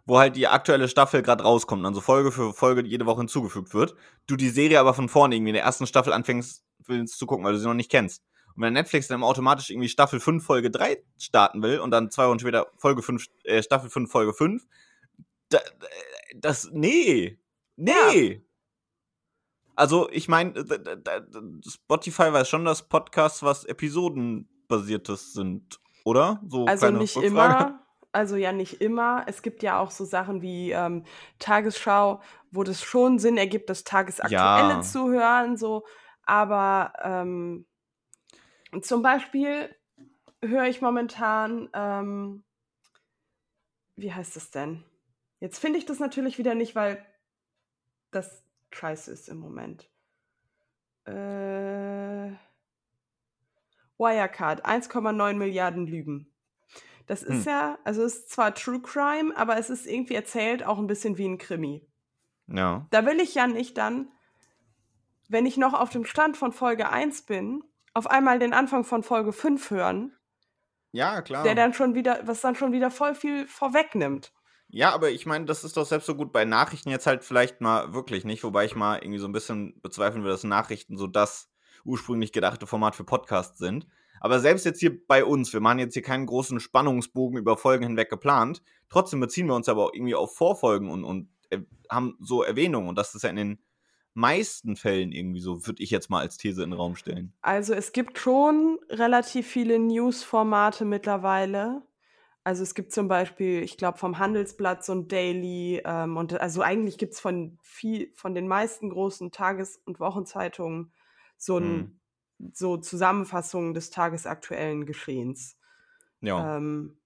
wo 0.06 0.18
halt 0.18 0.36
die 0.36 0.46
aktuelle 0.46 0.88
Staffel 0.88 1.22
gerade 1.22 1.42
rauskommt, 1.42 1.84
dann 1.84 1.94
so 1.94 2.00
Folge 2.00 2.30
für 2.30 2.54
Folge 2.54 2.86
jede 2.86 3.06
Woche 3.06 3.22
hinzugefügt 3.22 3.74
wird. 3.74 3.96
Du 4.28 4.36
die 4.36 4.50
Serie 4.50 4.78
aber 4.78 4.94
von 4.94 5.08
vorne 5.08 5.34
irgendwie 5.34 5.50
in 5.50 5.54
der 5.54 5.64
ersten 5.64 5.86
Staffel 5.86 6.12
anfängst 6.12 6.64
willst 6.86 7.18
zu 7.18 7.26
gucken, 7.26 7.44
weil 7.44 7.52
du 7.54 7.58
sie 7.58 7.66
noch 7.66 7.74
nicht 7.74 7.90
kennst. 7.90 8.22
Und 8.54 8.62
wenn 8.62 8.72
Netflix 8.72 9.08
dann 9.08 9.22
automatisch 9.22 9.70
irgendwie 9.70 9.88
Staffel 9.88 10.20
5 10.20 10.44
Folge 10.44 10.70
3 10.70 11.02
starten 11.18 11.62
will 11.62 11.80
und 11.80 11.90
dann 11.90 12.10
zwei 12.10 12.28
Wochen 12.28 12.38
später 12.38 12.66
Folge 12.76 13.02
5 13.02 13.26
äh, 13.44 13.62
Staffel 13.62 13.90
5 13.90 14.10
Folge 14.10 14.32
5, 14.34 14.64
da, 15.48 15.58
das 16.36 16.68
nee. 16.72 17.38
Nee. 17.76 18.42
Also, 19.78 20.10
ich 20.10 20.26
meine, 20.26 20.54
Spotify 21.64 22.32
weiß 22.32 22.48
schon, 22.48 22.64
dass 22.64 22.88
Podcasts 22.88 23.44
was 23.44 23.64
episodenbasiertes 23.64 25.32
sind, 25.34 25.78
oder? 26.04 26.42
So 26.48 26.66
Also 26.66 26.90
nicht 26.90 27.14
Rückfrage. 27.14 27.26
immer, 27.26 27.86
also 28.10 28.34
ja 28.34 28.50
nicht 28.50 28.80
immer. 28.80 29.22
Es 29.28 29.40
gibt 29.40 29.62
ja 29.62 29.78
auch 29.78 29.92
so 29.92 30.04
Sachen 30.04 30.42
wie 30.42 30.72
ähm, 30.72 31.04
Tagesschau, 31.38 32.20
wo 32.50 32.64
das 32.64 32.82
schon 32.82 33.20
Sinn 33.20 33.38
ergibt, 33.38 33.70
das 33.70 33.84
Tagesaktuelle 33.84 34.74
Ja. 34.74 34.80
zu 34.80 35.10
hören, 35.10 35.56
so. 35.56 35.86
Aber 36.24 36.92
ähm, 37.00 37.64
zum 38.82 39.02
Beispiel 39.02 39.72
höre 40.42 40.64
ich 40.64 40.82
momentan, 40.82 41.68
ähm, 41.72 42.42
wie 43.94 44.12
heißt 44.12 44.36
es 44.36 44.50
denn? 44.50 44.82
Jetzt 45.38 45.60
finde 45.60 45.78
ich 45.78 45.86
das 45.86 46.00
natürlich 46.00 46.36
wieder 46.36 46.56
nicht, 46.56 46.74
weil 46.74 47.06
das 48.10 48.42
ist 49.08 49.28
im 49.28 49.38
Moment. 49.38 49.88
Äh, 51.04 52.32
Wirecard, 53.98 54.64
1,9 54.64 55.34
Milliarden 55.34 55.86
Lügen. 55.86 56.32
Das 57.06 57.22
ist 57.22 57.46
Hm. 57.46 57.52
ja, 57.52 57.78
also 57.84 58.02
es 58.02 58.16
ist 58.16 58.30
zwar 58.30 58.54
True 58.54 58.80
Crime, 58.82 59.34
aber 59.36 59.56
es 59.56 59.70
ist 59.70 59.86
irgendwie 59.86 60.14
erzählt 60.14 60.62
auch 60.64 60.78
ein 60.78 60.86
bisschen 60.86 61.16
wie 61.16 61.26
ein 61.26 61.38
Krimi. 61.38 61.86
Ja. 62.46 62.86
Da 62.90 63.06
will 63.06 63.20
ich 63.20 63.34
ja 63.34 63.46
nicht 63.46 63.78
dann, 63.78 64.12
wenn 65.28 65.46
ich 65.46 65.56
noch 65.56 65.74
auf 65.74 65.90
dem 65.90 66.04
Stand 66.04 66.36
von 66.36 66.52
Folge 66.52 66.90
1 66.90 67.22
bin, 67.22 67.62
auf 67.94 68.06
einmal 68.06 68.38
den 68.38 68.52
Anfang 68.52 68.84
von 68.84 69.02
Folge 69.02 69.32
5 69.32 69.70
hören, 69.70 70.14
Ja, 70.92 71.22
klar. 71.22 71.42
der 71.42 71.54
dann 71.54 71.72
schon 71.74 71.94
wieder, 71.94 72.20
was 72.26 72.40
dann 72.42 72.54
schon 72.54 72.72
wieder 72.72 72.90
voll 72.90 73.14
viel 73.14 73.46
vorwegnimmt. 73.46 74.32
Ja, 74.70 74.92
aber 74.92 75.10
ich 75.10 75.24
meine, 75.24 75.46
das 75.46 75.64
ist 75.64 75.76
doch 75.76 75.86
selbst 75.86 76.06
so 76.06 76.14
gut 76.14 76.32
bei 76.32 76.44
Nachrichten 76.44 76.90
jetzt 76.90 77.06
halt 77.06 77.24
vielleicht 77.24 77.60
mal 77.60 77.94
wirklich 77.94 78.24
nicht, 78.24 78.44
wobei 78.44 78.66
ich 78.66 78.76
mal 78.76 78.98
irgendwie 78.98 79.18
so 79.18 79.26
ein 79.26 79.32
bisschen 79.32 79.80
bezweifeln 79.80 80.22
würde, 80.22 80.34
dass 80.34 80.44
Nachrichten 80.44 80.98
so 80.98 81.06
das 81.06 81.50
ursprünglich 81.84 82.32
gedachte 82.32 82.66
Format 82.66 82.94
für 82.94 83.04
Podcasts 83.04 83.58
sind. 83.58 83.86
Aber 84.20 84.40
selbst 84.40 84.66
jetzt 84.66 84.80
hier 84.80 85.06
bei 85.06 85.24
uns, 85.24 85.52
wir 85.52 85.60
machen 85.60 85.78
jetzt 85.78 85.94
hier 85.94 86.02
keinen 86.02 86.26
großen 86.26 86.60
Spannungsbogen 86.60 87.38
über 87.38 87.56
Folgen 87.56 87.86
hinweg 87.86 88.10
geplant, 88.10 88.62
trotzdem 88.90 89.20
beziehen 89.20 89.46
wir 89.46 89.54
uns 89.54 89.68
aber 89.68 89.86
auch 89.86 89.94
irgendwie 89.94 90.14
auf 90.14 90.36
Vorfolgen 90.36 90.90
und, 90.90 91.04
und 91.04 91.28
äh, 91.50 91.60
haben 91.90 92.16
so 92.20 92.42
Erwähnungen 92.42 92.88
und 92.88 92.98
das 92.98 93.14
ist 93.14 93.22
ja 93.22 93.30
in 93.30 93.36
den 93.36 93.58
meisten 94.14 94.74
Fällen 94.76 95.12
irgendwie 95.12 95.40
so, 95.40 95.66
würde 95.66 95.82
ich 95.82 95.90
jetzt 95.90 96.10
mal 96.10 96.20
als 96.20 96.36
These 96.36 96.64
in 96.64 96.70
den 96.70 96.78
Raum 96.78 96.96
stellen. 96.96 97.32
Also 97.40 97.72
es 97.72 97.92
gibt 97.92 98.18
schon 98.18 98.78
relativ 98.90 99.46
viele 99.46 99.78
News-Formate 99.78 100.84
mittlerweile. 100.84 101.82
Also 102.48 102.62
es 102.62 102.74
gibt 102.74 102.92
zum 102.92 103.08
Beispiel, 103.08 103.62
ich 103.62 103.76
glaube, 103.76 103.98
vom 103.98 104.18
Handelsblatt 104.18 104.82
so 104.82 104.94
ein 104.94 105.06
Daily 105.06 105.82
ähm, 105.84 106.16
und 106.16 106.40
also 106.40 106.62
eigentlich 106.62 106.96
gibt 106.96 107.12
es 107.12 107.20
von 107.20 107.58
viel, 107.60 108.10
von 108.14 108.34
den 108.34 108.48
meisten 108.48 108.88
großen 108.88 109.32
Tages- 109.32 109.82
und 109.84 110.00
Wochenzeitungen 110.00 110.90
so 111.36 111.58
ein 111.58 112.00
so 112.54 112.78
Zusammenfassungen 112.78 113.74
des 113.74 113.90
tagesaktuellen 113.90 114.86
Geschehens. 114.86 115.58
Ja. 116.22 116.56
Ähm, 116.56 116.96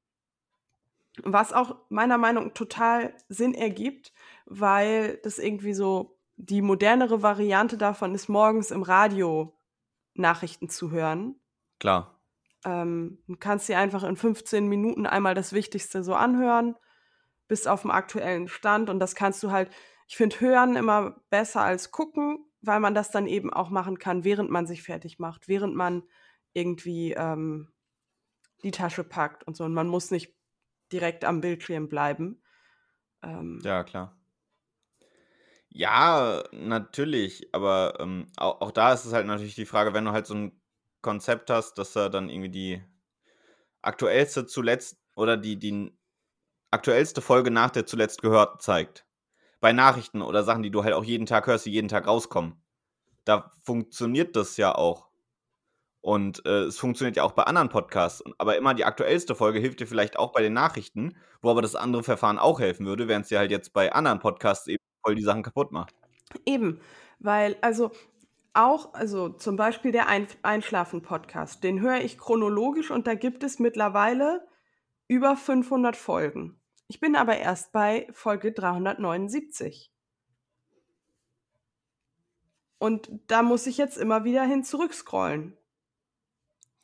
was 1.25 1.53
auch 1.53 1.75
meiner 1.89 2.19
Meinung 2.19 2.47
nach 2.47 2.55
total 2.55 3.13
Sinn 3.29 3.53
ergibt, 3.53 4.13
weil 4.47 5.17
das 5.25 5.41
irgendwie 5.41 5.75
so 5.75 6.21
die 6.37 6.63
modernere 6.63 7.25
Variante 7.25 7.77
davon 7.77 8.15
ist, 8.15 8.29
morgens 8.29 8.71
im 8.71 8.85
Radio 8.85 9.59
Nachrichten 10.15 10.69
zu 10.69 10.93
hören. 10.93 11.35
Klar. 11.81 12.22
Ähm, 12.65 13.23
du 13.27 13.37
kannst 13.37 13.69
dir 13.69 13.79
einfach 13.79 14.03
in 14.05 14.17
15 14.17 14.69
Minuten 14.69 15.07
einmal 15.07 15.35
das 15.35 15.53
Wichtigste 15.53 16.03
so 16.03 16.15
anhören, 16.15 16.77
bist 17.49 17.69
auf 17.69 17.83
dem 17.83 17.91
aktuellen 17.91 18.49
Stand 18.49 18.91
und 18.91 19.01
das 19.01 19.15
kannst 19.15 19.43
du 19.43 19.51
halt, 19.51 19.71
ich 20.09 20.17
finde, 20.17 20.41
hören 20.41 20.77
immer 20.77 21.23
besser 21.31 21.63
als 21.63 21.91
gucken, 21.91 22.47
weil 22.61 22.81
man 22.81 22.95
das 22.95 23.11
dann 23.11 23.27
eben 23.27 23.53
auch 23.53 23.71
machen 23.71 23.99
kann, 23.99 24.25
während 24.25 24.51
man 24.51 24.67
sich 24.67 24.83
fertig 24.83 25.19
macht, 25.19 25.49
während 25.49 25.75
man 25.75 26.05
irgendwie 26.55 27.13
ähm, 27.13 27.73
die 28.65 28.71
Tasche 28.71 29.05
packt 29.05 29.45
und 29.47 29.57
so. 29.57 29.65
Und 29.65 29.75
man 29.75 29.89
muss 29.89 30.11
nicht 30.11 30.37
direkt 30.93 31.25
am 31.25 31.41
Bildschirm 31.41 31.89
bleiben. 31.89 32.43
Ähm, 33.23 33.63
Ja, 33.65 33.83
klar. 33.85 34.17
Ja, 35.71 36.45
natürlich, 36.53 37.49
aber 37.55 37.97
ähm, 38.01 38.27
auch, 38.37 38.61
auch 38.61 38.71
da 38.73 38.93
ist 38.93 39.05
es 39.07 39.13
halt 39.15 39.27
natürlich 39.27 39.55
die 39.55 39.65
Frage, 39.67 39.95
wenn 39.95 40.05
du 40.05 40.13
halt 40.13 40.27
so 40.27 40.35
ein 40.35 40.62
Konzept 41.03 41.51
hast, 41.51 41.75
dass 41.75 41.97
er 41.97 42.11
dann 42.11 42.29
irgendwie 42.29 42.51
die 42.51 42.83
aktuellste 43.83 44.47
zuletzt 44.47 44.99
oder 45.17 45.37
die, 45.37 45.59
die 45.59 45.93
aktuellste 46.71 47.21
Folge 47.21 47.51
nach 47.51 47.71
der 47.71 47.87
zuletzt 47.87 48.23
gehört 48.23 48.63
zeigt. 48.63 49.07
Bei 49.61 49.73
Nachrichten 49.73 50.23
oder 50.23 50.43
Sachen, 50.43 50.63
die 50.63 50.71
du 50.71 50.83
halt 50.83 50.95
auch 50.95 51.05
jeden 51.05 51.27
Tag 51.27 51.47
hörst, 51.47 51.67
die 51.67 51.71
jeden 51.71 51.89
Tag 51.89 52.07
rauskommen. 52.07 52.63
Da 53.25 53.53
funktioniert 53.63 54.35
das 54.35 54.57
ja 54.57 54.75
auch. 54.75 55.09
Und 56.01 56.45
äh, 56.47 56.65
es 56.65 56.79
funktioniert 56.79 57.17
ja 57.17 57.23
auch 57.23 57.33
bei 57.33 57.45
anderen 57.45 57.69
Podcasts. 57.69 58.25
Aber 58.39 58.57
immer 58.57 58.75
die 58.75 58.85
aktuellste 58.85 59.37
Folge 59.37 59.61
hilft 59.61 59.79
dir 59.79 59.87
vielleicht 59.87 60.19
auch 60.19 60.33
bei 60.33 60.43
den 60.43 60.53
Nachrichten, 60.53 61.17
wo 61.41 61.51
aber 61.51 61.63
das 61.63 61.77
andere 61.77 62.03
Verfahren 62.03 62.41
auch 62.41 62.59
helfen 62.59 62.87
würde, 62.87 63.07
während 63.07 63.25
es 63.25 63.29
dir 63.29 63.39
halt 63.39 63.53
jetzt 63.53 63.73
bei 63.73 63.93
anderen 63.93 64.19
Podcasts 64.19 64.67
eben 64.67 64.83
voll 65.05 65.15
die 65.15 65.23
Sachen 65.23 65.45
kaputt 65.45 65.71
macht. 65.71 65.95
Eben, 66.45 66.81
weil 67.21 67.57
also 67.61 67.93
auch, 68.55 68.95
also 68.95 69.31
zum 69.31 69.57
Beispiel 69.57 69.93
der 69.93 70.09
Ein 70.09 70.27
Einschlafen-Podcast, 70.43 71.65
den 71.65 71.81
höre 71.81 72.01
ich 72.01 72.19
chronologisch 72.19 72.91
und 72.91 73.07
da 73.07 73.15
gibt 73.15 73.43
es 73.43 73.59
mittlerweile 73.59 74.47
über 75.09 75.37
500 75.37 75.97
Folgen. 75.97 76.61
Ich 76.89 77.01
bin 77.01 77.17
aber 77.17 77.37
erst 77.37 77.73
bei 77.73 78.09
Folge 78.13 78.53
379. 78.53 79.93
Und 82.79 83.11
da 83.29 83.43
muss 83.43 83.67
ich 83.67 83.79
jetzt 83.79 83.97
immer 83.97 84.25
wieder 84.25 84.45
hin 84.45 84.65
zurückscrollen. 84.65 85.57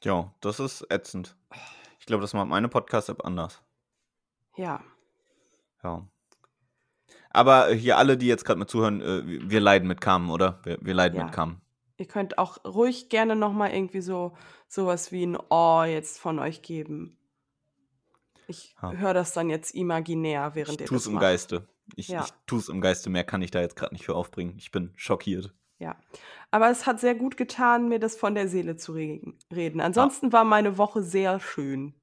Ja, 0.04 0.32
das 0.40 0.60
ist 0.60 0.86
ätzend. 0.90 1.36
Ich 1.98 2.06
glaube, 2.06 2.20
das 2.22 2.34
macht 2.34 2.48
meine 2.48 2.68
Podcast-App 2.68 3.24
anders. 3.24 3.62
Ja. 4.56 4.82
Ja. 5.82 6.08
Aber 7.38 7.68
hier 7.72 7.98
alle, 7.98 8.16
die 8.18 8.26
jetzt 8.26 8.44
gerade 8.44 8.58
mit 8.58 8.68
zuhören, 8.68 9.00
äh, 9.00 9.22
wir 9.48 9.60
leiden 9.60 9.86
mit 9.86 10.00
Carmen, 10.00 10.28
oder? 10.30 10.58
Wir, 10.64 10.78
wir 10.80 10.92
leiden 10.94 11.16
Ja. 11.18 11.24
mit 11.26 11.32
Carmen. 11.32 11.60
Ihr 11.96 12.06
könnt 12.06 12.36
auch 12.38 12.64
ruhig 12.64 13.08
gerne 13.08 13.36
noch 13.36 13.52
mal 13.52 13.70
irgendwie 13.70 14.00
so 14.00 14.36
sowas 14.66 15.12
wie 15.12 15.24
ein 15.24 15.38
Oh 15.50 15.82
jetzt 15.86 16.18
von 16.18 16.38
euch 16.38 16.62
geben. 16.62 17.16
Ich 18.48 18.74
höre 18.80 19.14
das 19.14 19.32
dann 19.32 19.50
jetzt 19.50 19.74
imaginär, 19.74 20.48
Ich 20.50 20.54
während 20.56 20.80
ihr 20.80 20.86
tue 20.86 20.96
es 20.96 21.04
das 21.04 21.08
im 21.08 21.14
macht. 21.14 21.22
Geiste. 21.22 21.68
Ich, 21.96 22.08
Ja. 22.08 22.24
ich 22.24 22.30
tue 22.46 22.58
es 22.58 22.68
im 22.68 22.80
Geiste. 22.80 23.08
Mehr 23.10 23.24
kann 23.24 23.42
ich 23.42 23.50
da 23.50 23.60
jetzt 23.60 23.76
gerade 23.76 23.94
nicht 23.94 24.04
für 24.04 24.14
aufbringen. 24.14 24.54
Ich 24.58 24.70
bin 24.70 24.92
schockiert. 24.96 25.54
Ja. 25.78 25.96
Aber 26.50 26.70
es 26.70 26.86
hat 26.86 26.98
sehr 26.98 27.14
gut 27.14 27.36
getan, 27.36 27.88
mir 27.88 27.98
das 28.00 28.16
von 28.16 28.34
der 28.34 28.48
Seele 28.48 28.76
zu 28.76 28.92
reden. 28.94 29.80
Ansonsten 29.80 30.32
war 30.32 30.44
meine 30.44 30.76
Woche 30.78 31.02
sehr 31.02 31.38
schön. 31.40 31.94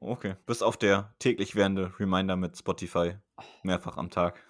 Okay. 0.00 0.36
Bis 0.46 0.62
auf 0.62 0.76
der 0.76 1.14
täglich 1.18 1.54
währende 1.56 1.92
Reminder 1.98 2.36
mit 2.36 2.56
Spotify. 2.56 3.14
Mehrfach 3.62 3.96
am 3.96 4.10
Tag. 4.10 4.42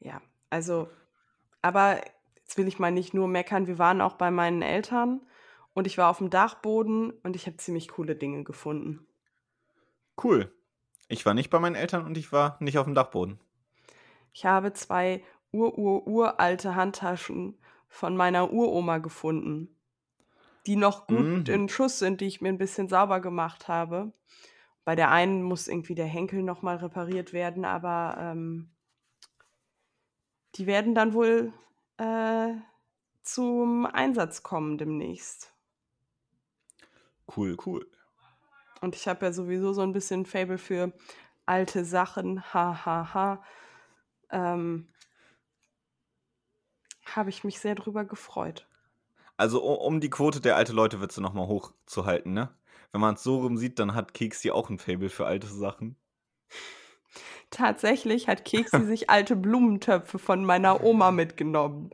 Ja, 0.00 0.20
also 0.50 0.88
aber 1.62 2.00
jetzt 2.36 2.56
will 2.58 2.68
ich 2.68 2.78
mal 2.78 2.92
nicht 2.92 3.14
nur 3.14 3.28
meckern, 3.28 3.66
wir 3.66 3.78
waren 3.78 4.00
auch 4.00 4.14
bei 4.14 4.30
meinen 4.30 4.62
Eltern 4.62 5.20
und 5.74 5.86
ich 5.86 5.98
war 5.98 6.10
auf 6.10 6.18
dem 6.18 6.30
Dachboden 6.30 7.10
und 7.22 7.34
ich 7.36 7.46
habe 7.46 7.56
ziemlich 7.56 7.88
coole 7.88 8.14
Dinge 8.16 8.44
gefunden. 8.44 9.06
Cool. 10.22 10.52
Ich 11.08 11.26
war 11.26 11.34
nicht 11.34 11.50
bei 11.50 11.58
meinen 11.58 11.74
Eltern 11.76 12.04
und 12.04 12.16
ich 12.16 12.32
war 12.32 12.56
nicht 12.60 12.78
auf 12.78 12.84
dem 12.86 12.94
Dachboden. 12.94 13.38
Ich 14.32 14.44
habe 14.44 14.72
zwei 14.72 15.22
ur-ur-uralte 15.52 16.74
Handtaschen 16.74 17.58
von 17.88 18.16
meiner 18.16 18.52
Uroma 18.52 18.98
gefunden, 18.98 19.76
die 20.66 20.76
noch 20.76 21.06
gut 21.06 21.48
Mhm. 21.48 21.54
in 21.54 21.68
Schuss 21.68 21.98
sind, 21.98 22.20
die 22.20 22.26
ich 22.26 22.40
mir 22.40 22.48
ein 22.48 22.58
bisschen 22.58 22.88
sauber 22.88 23.20
gemacht 23.20 23.68
habe. 23.68 24.12
Bei 24.86 24.94
der 24.94 25.10
einen 25.10 25.42
muss 25.42 25.66
irgendwie 25.66 25.96
der 25.96 26.06
Henkel 26.06 26.44
noch 26.44 26.62
mal 26.62 26.76
repariert 26.76 27.32
werden, 27.32 27.64
aber 27.64 28.16
ähm, 28.20 28.70
die 30.54 30.68
werden 30.68 30.94
dann 30.94 31.12
wohl 31.12 31.52
äh, 31.96 32.54
zum 33.24 33.84
Einsatz 33.84 34.44
kommen 34.44 34.78
demnächst. 34.78 35.52
Cool, 37.36 37.56
cool. 37.66 37.90
Und 38.80 38.94
ich 38.94 39.08
habe 39.08 39.26
ja 39.26 39.32
sowieso 39.32 39.72
so 39.72 39.82
ein 39.82 39.92
bisschen 39.92 40.24
Fable 40.24 40.56
für 40.56 40.92
alte 41.46 41.84
Sachen. 41.84 42.44
Ha, 42.54 42.86
ha, 42.86 43.12
ha. 43.12 43.44
Ähm, 44.30 44.86
habe 47.04 47.30
ich 47.30 47.42
mich 47.42 47.58
sehr 47.58 47.74
drüber 47.74 48.04
gefreut. 48.04 48.68
Also 49.36 49.64
um 49.64 50.00
die 50.00 50.10
Quote 50.10 50.40
der 50.40 50.54
alte 50.54 50.72
Leute 50.72 51.00
Witze 51.00 51.20
nochmal 51.20 51.48
hochzuhalten, 51.48 52.32
ne? 52.32 52.54
Wenn 52.96 53.02
man 53.02 53.16
es 53.16 53.22
so 53.22 53.40
rum 53.40 53.58
sieht, 53.58 53.78
dann 53.78 53.94
hat 53.94 54.14
Keksi 54.14 54.52
auch 54.52 54.70
ein 54.70 54.78
Fable 54.78 55.10
für 55.10 55.26
alte 55.26 55.48
Sachen. 55.48 55.96
Tatsächlich 57.50 58.26
hat 58.26 58.46
Keksi 58.46 58.86
sich 58.86 59.10
alte 59.10 59.36
Blumentöpfe 59.36 60.18
von 60.18 60.46
meiner 60.46 60.82
Oma 60.82 61.10
mitgenommen. 61.10 61.90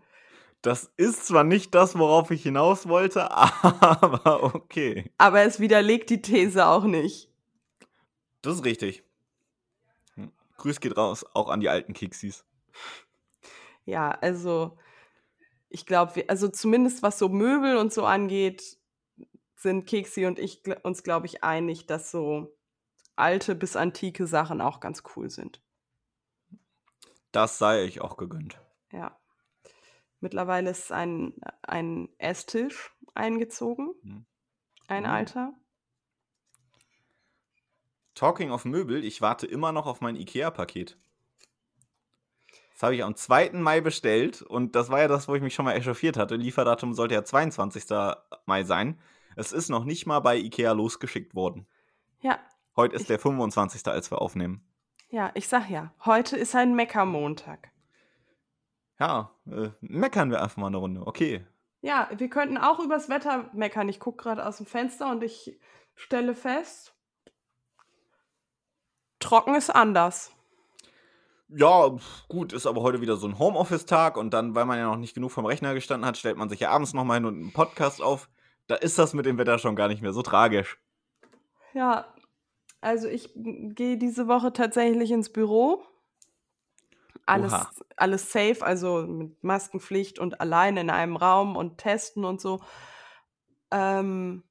Das 0.60 0.92
ist 0.96 1.26
zwar 1.26 1.42
nicht 1.42 1.74
das, 1.74 1.98
worauf 1.98 2.30
ich 2.30 2.44
hinaus 2.44 2.86
wollte, 2.86 3.32
aber 3.32 4.54
okay. 4.54 5.10
Aber 5.18 5.40
es 5.40 5.58
widerlegt 5.58 6.08
die 6.08 6.22
These 6.22 6.68
auch 6.68 6.84
nicht. 6.84 7.28
Das 8.42 8.54
ist 8.54 8.64
richtig. 8.64 9.02
Hm. 10.14 10.30
Grüß 10.58 10.78
geht 10.78 10.96
raus, 10.96 11.26
auch 11.34 11.48
an 11.48 11.58
die 11.58 11.68
alten 11.68 11.94
Keksis. 11.94 12.44
Ja, 13.86 14.12
also 14.12 14.78
ich 15.68 15.84
glaube, 15.84 16.26
also 16.28 16.46
zumindest 16.46 17.02
was 17.02 17.18
so 17.18 17.28
Möbel 17.28 17.76
und 17.76 17.92
so 17.92 18.04
angeht, 18.04 18.78
sind 19.62 19.87
Keksi 19.87 20.27
und 20.27 20.38
ich 20.38 20.62
uns, 20.85 21.03
glaube 21.03 21.27
ich, 21.27 21.42
einig, 21.44 21.87
dass 21.87 22.11
so 22.11 22.57
alte 23.16 23.55
bis 23.55 23.77
antike 23.77 24.27
Sachen 24.27 24.61
auch 24.61 24.81
ganz 24.81 25.03
cool 25.16 25.31
sind. 25.31 25.62
Das 27.31 27.59
sei 27.59 27.85
ich 27.85 28.01
auch 28.01 28.16
gegönnt. 28.16 28.61
Ja. 28.90 29.18
Mittlerweile 30.20 30.70
ist 30.70 30.92
ein, 30.92 31.35
ein 31.62 32.09
Esstisch 32.18 32.92
eingezogen, 33.14 33.94
Hm. 34.03 34.27
ein 34.88 35.03
Mhm. 35.05 35.09
alter. 35.09 35.53
Talking 38.14 38.51
of 38.51 38.64
Möbel, 38.64 39.05
ich 39.05 39.20
warte 39.22 39.46
immer 39.46 39.72
noch 39.72 39.87
auf 39.87 40.01
mein 40.01 40.16
IKEA-Paket. 40.16 40.98
Das 42.75 42.83
habe 42.83 42.94
ich 42.94 43.05
am 43.05 43.14
2. 43.16 43.53
Mai 43.62 43.81
bestellt 43.81 44.42
und 44.42 44.75
das 44.75 44.90
war 44.90 45.01
ja 45.01 45.09
das, 45.09 45.29
wo 45.29 45.35
ich 45.35 45.42
mich 45.42 45.55
schon 45.55 45.64
mal 45.64 45.75
echauffiert 45.75 46.16
hatte. 46.16 46.37
Lieferdatum 46.37 46.94
sollte 46.94 47.14
ja 47.14 47.25
22. 47.25 47.85
Mai 48.46 48.64
sein. 48.64 49.01
Es 49.37 49.53
ist 49.53 49.68
noch 49.68 49.85
nicht 49.85 50.07
mal 50.07 50.21
bei 50.21 50.37
IKEA 50.37 50.73
losgeschickt 50.73 51.35
worden. 51.35 51.66
Ja, 52.21 52.38
Heute 52.75 52.97
ist 52.97 53.11
der 53.11 53.18
25. 53.18 53.87
als 53.88 54.11
wir 54.11 54.23
aufnehmen. 54.23 54.64
ja, 55.11 55.31
ich 55.35 55.47
sag 55.47 55.68
ja, 55.68 55.92
heute 56.07 56.37
ist 56.38 56.55
ein 56.55 56.75
Meckermontag. 56.75 57.71
Ja, 58.99 59.31
äh, 59.47 59.71
meckern 59.81 60.31
wir 60.31 60.42
einfach 60.42 60.57
mal 60.57 60.68
eine 60.68 60.79
Runde. 60.79 61.07
Okay. 61.07 61.45
Ja, 61.83 62.09
wir 62.16 62.31
könnten 62.31 62.57
auch 62.57 62.79
übers 62.79 63.09
Wetter 63.09 63.51
meckern. 63.53 63.88
Ich 63.88 64.01
gucke 64.01 64.23
gerade 64.23 64.47
aus 64.47 64.57
dem 64.59 64.66
Fenster 64.66 65.11
und 65.11 65.23
ich 65.23 65.59
stelle 65.97 66.35
fest, 66.35 66.95
trocken 69.18 69.55
ist 69.55 69.71
anders. 69.71 70.33
Ja, 71.49 71.95
gut, 72.29 72.53
ist 72.55 72.66
aber 72.66 72.81
heute 72.81 73.01
wieder 73.03 73.16
so 73.16 73.27
ein 73.27 73.38
Homeoffice-Tag 73.38 74.16
und 74.16 74.33
dann, 74.33 74.55
weil 74.55 74.64
man 74.64 74.79
ja 74.79 74.87
noch 74.87 74.97
nicht 74.97 75.14
genug 75.14 75.33
vom 75.33 75.45
Rechner 75.45 75.75
gestanden 75.75 76.07
hat, 76.07 76.16
stellt 76.16 76.38
man 76.38 76.49
sich 76.49 76.61
ja 76.61 76.71
abends 76.71 76.95
nochmal 76.95 77.18
hin 77.18 77.27
und 77.27 77.35
einen 77.35 77.53
Podcast 77.53 78.01
auf. 78.01 78.31
Da 78.66 78.77
ist 78.77 78.98
das 78.98 79.14
mit 79.14 79.27
dem 79.27 79.38
Wetter 79.38 79.59
schon 79.59 79.77
gar 79.77 79.88
nicht 79.88 80.03
mehr 80.03 80.12
so 80.12 80.22
tragisch. 80.22 80.79
Ja, 81.75 82.12
also 82.81 83.09
ich 83.09 83.31
gehe 83.35 83.96
diese 83.96 84.29
Woche 84.29 84.53
tatsächlich 84.53 85.11
ins 85.11 85.33
Büro. 85.33 85.85
Alles, 87.25 87.53
Oha. 87.53 87.70
alles 87.96 88.33
safe, 88.33 88.64
also 88.64 89.07
mit 89.07 89.42
Maskenpflicht 89.44 90.18
und 90.18 90.40
allein 90.40 90.77
in 90.77 90.90
einem 90.90 91.16
Raum 91.16 91.57
und 91.57 91.79
testen 91.79 92.25
und 92.25 92.40
so. 92.40 92.61
Ähm, 93.70 94.42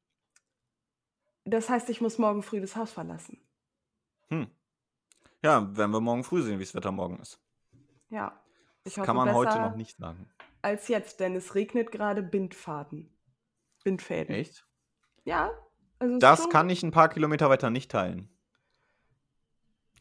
das 1.44 1.70
heißt, 1.70 1.90
ich 1.90 2.00
muss 2.02 2.18
morgen 2.18 2.44
früh 2.44 2.62
das 2.62 2.76
Haus 2.76 2.92
verlassen. 2.92 3.42
Hm. 4.30 4.48
Ja, 5.44 5.76
werden 5.76 5.92
wir 5.92 6.00
morgen 6.00 6.24
früh 6.24 6.42
sehen, 6.42 6.60
wie 6.60 6.64
das 6.64 6.74
Wetter 6.76 6.92
morgen 6.92 7.20
ist. 7.20 7.42
Ja, 8.10 8.42
ich 8.86 8.94
Das 8.94 8.98
hoffe 9.00 9.06
kann 9.08 9.16
man 9.18 9.34
heute 9.34 9.60
noch 9.60 9.76
nicht 9.76 9.98
sagen. 9.98 10.30
als 10.62 10.88
jetzt, 10.88 11.20
denn 11.20 11.36
es 11.36 11.56
regnet 11.56 11.92
gerade 11.92 12.24
Bindfaden. 12.24 13.10
Bindfäden. 13.84 14.34
Echt? 14.36 14.66
Ja. 15.24 15.52
Also 16.00 16.16
ist 16.16 16.24
Das 16.24 16.50
kann 16.50 16.70
ich 16.70 16.84
ein 16.84 16.92
paar 16.92 17.10
Kilometer 17.10 17.50
weiter 17.50 17.70
nicht 17.70 17.92
teilen. 17.92 18.30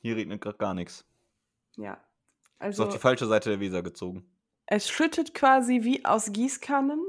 Hier 0.00 0.16
regnet 0.16 0.40
gerade 0.40 0.56
gar 0.58 0.74
nichts. 0.74 1.04
Ja. 1.76 1.94
Ist 1.94 2.00
Also 2.58 2.84
auf 2.84 2.92
die 2.92 2.98
falsche 2.98 3.26
Seite 3.26 3.50
der 3.50 3.60
Weser 3.60 3.82
gezogen. 3.82 4.24
es 4.66 4.88
schüttet 4.88 5.34
quasi 5.34 5.82
wie 5.82 6.04
aus 6.04 6.32
Gießkannen. 6.32 7.02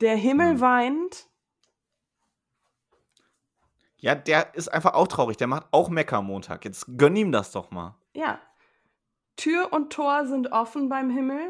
Der 0.00 0.16
Himmel 0.16 0.52
Hm. 0.54 0.60
weint. 0.60 1.28
Ja, 3.98 4.14
der 4.16 4.54
ist 4.54 4.68
einfach 4.68 4.94
auch 4.94 5.06
traurig. 5.06 5.36
Der 5.36 5.46
macht 5.46 5.66
auch 5.70 5.88
Meckermontag. 5.88 6.64
Jetzt 6.64 6.86
gönn 6.98 7.14
ihm 7.16 7.30
das 7.32 7.52
doch 7.52 7.70
mal. 7.70 7.94
Ja. 8.14 8.40
Tür 9.36 9.72
und 9.72 9.92
Tor 9.92 10.26
sind 10.26 10.50
offen 10.52 10.88
beim 10.88 11.08
Himmel. 11.10 11.40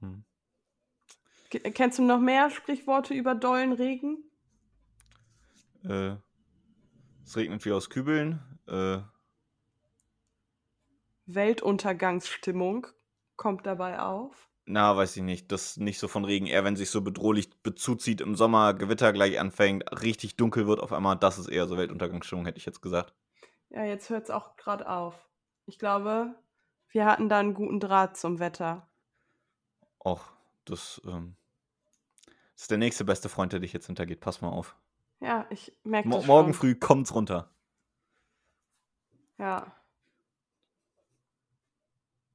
Hm. 0.00 0.24
Ke- 0.24 1.41
Kennst 1.74 1.98
du 1.98 2.02
noch 2.02 2.20
mehr 2.20 2.50
Sprichworte 2.50 3.14
über 3.14 3.34
dollen 3.34 3.72
Regen? 3.72 4.24
Äh, 5.84 6.16
es 7.24 7.36
regnet 7.36 7.64
wie 7.64 7.72
aus 7.72 7.90
Kübeln. 7.90 8.40
Äh, 8.66 8.98
Weltuntergangsstimmung 11.26 12.86
kommt 13.36 13.66
dabei 13.66 14.00
auf. 14.00 14.48
na, 14.64 14.96
weiß 14.96 15.16
ich 15.16 15.22
nicht. 15.22 15.50
Das 15.52 15.72
ist 15.72 15.76
nicht 15.78 15.98
so 15.98 16.08
von 16.08 16.24
Regen. 16.24 16.46
Eher, 16.46 16.64
wenn 16.64 16.76
sich 16.76 16.90
so 16.90 17.00
bedrohlich 17.02 17.62
bezuzieht 17.62 18.20
im 18.20 18.34
Sommer, 18.36 18.74
Gewitter 18.74 19.12
gleich 19.12 19.38
anfängt, 19.38 19.84
richtig 20.02 20.36
dunkel 20.36 20.66
wird 20.66 20.80
auf 20.80 20.92
einmal. 20.92 21.16
Das 21.16 21.38
ist 21.38 21.48
eher 21.48 21.66
so 21.66 21.76
Weltuntergangsstimmung, 21.76 22.44
hätte 22.46 22.58
ich 22.58 22.66
jetzt 22.66 22.80
gesagt. 22.82 23.14
Ja, 23.70 23.84
jetzt 23.84 24.10
hört 24.10 24.24
es 24.24 24.30
auch 24.30 24.56
gerade 24.56 24.88
auf. 24.88 25.28
Ich 25.66 25.78
glaube, 25.78 26.34
wir 26.88 27.06
hatten 27.06 27.28
da 27.28 27.38
einen 27.38 27.54
guten 27.54 27.80
Draht 27.80 28.16
zum 28.16 28.38
Wetter. 28.38 28.88
Och, 30.04 30.32
das, 30.64 31.00
ähm, 31.06 31.36
das 32.54 32.62
ist 32.62 32.70
der 32.70 32.78
nächste 32.78 33.04
beste 33.04 33.28
Freund, 33.28 33.52
der 33.52 33.60
dich 33.60 33.72
jetzt 33.72 33.86
hintergeht. 33.86 34.20
Pass 34.20 34.40
mal 34.40 34.50
auf. 34.50 34.76
Ja, 35.20 35.46
ich 35.50 35.72
merke 35.84 36.08
Mo 36.08 36.16
das 36.16 36.26
morgen 36.26 36.52
schon. 36.52 36.60
früh 36.60 36.74
kommt's 36.74 37.14
runter. 37.14 37.54
Ja. 39.38 39.76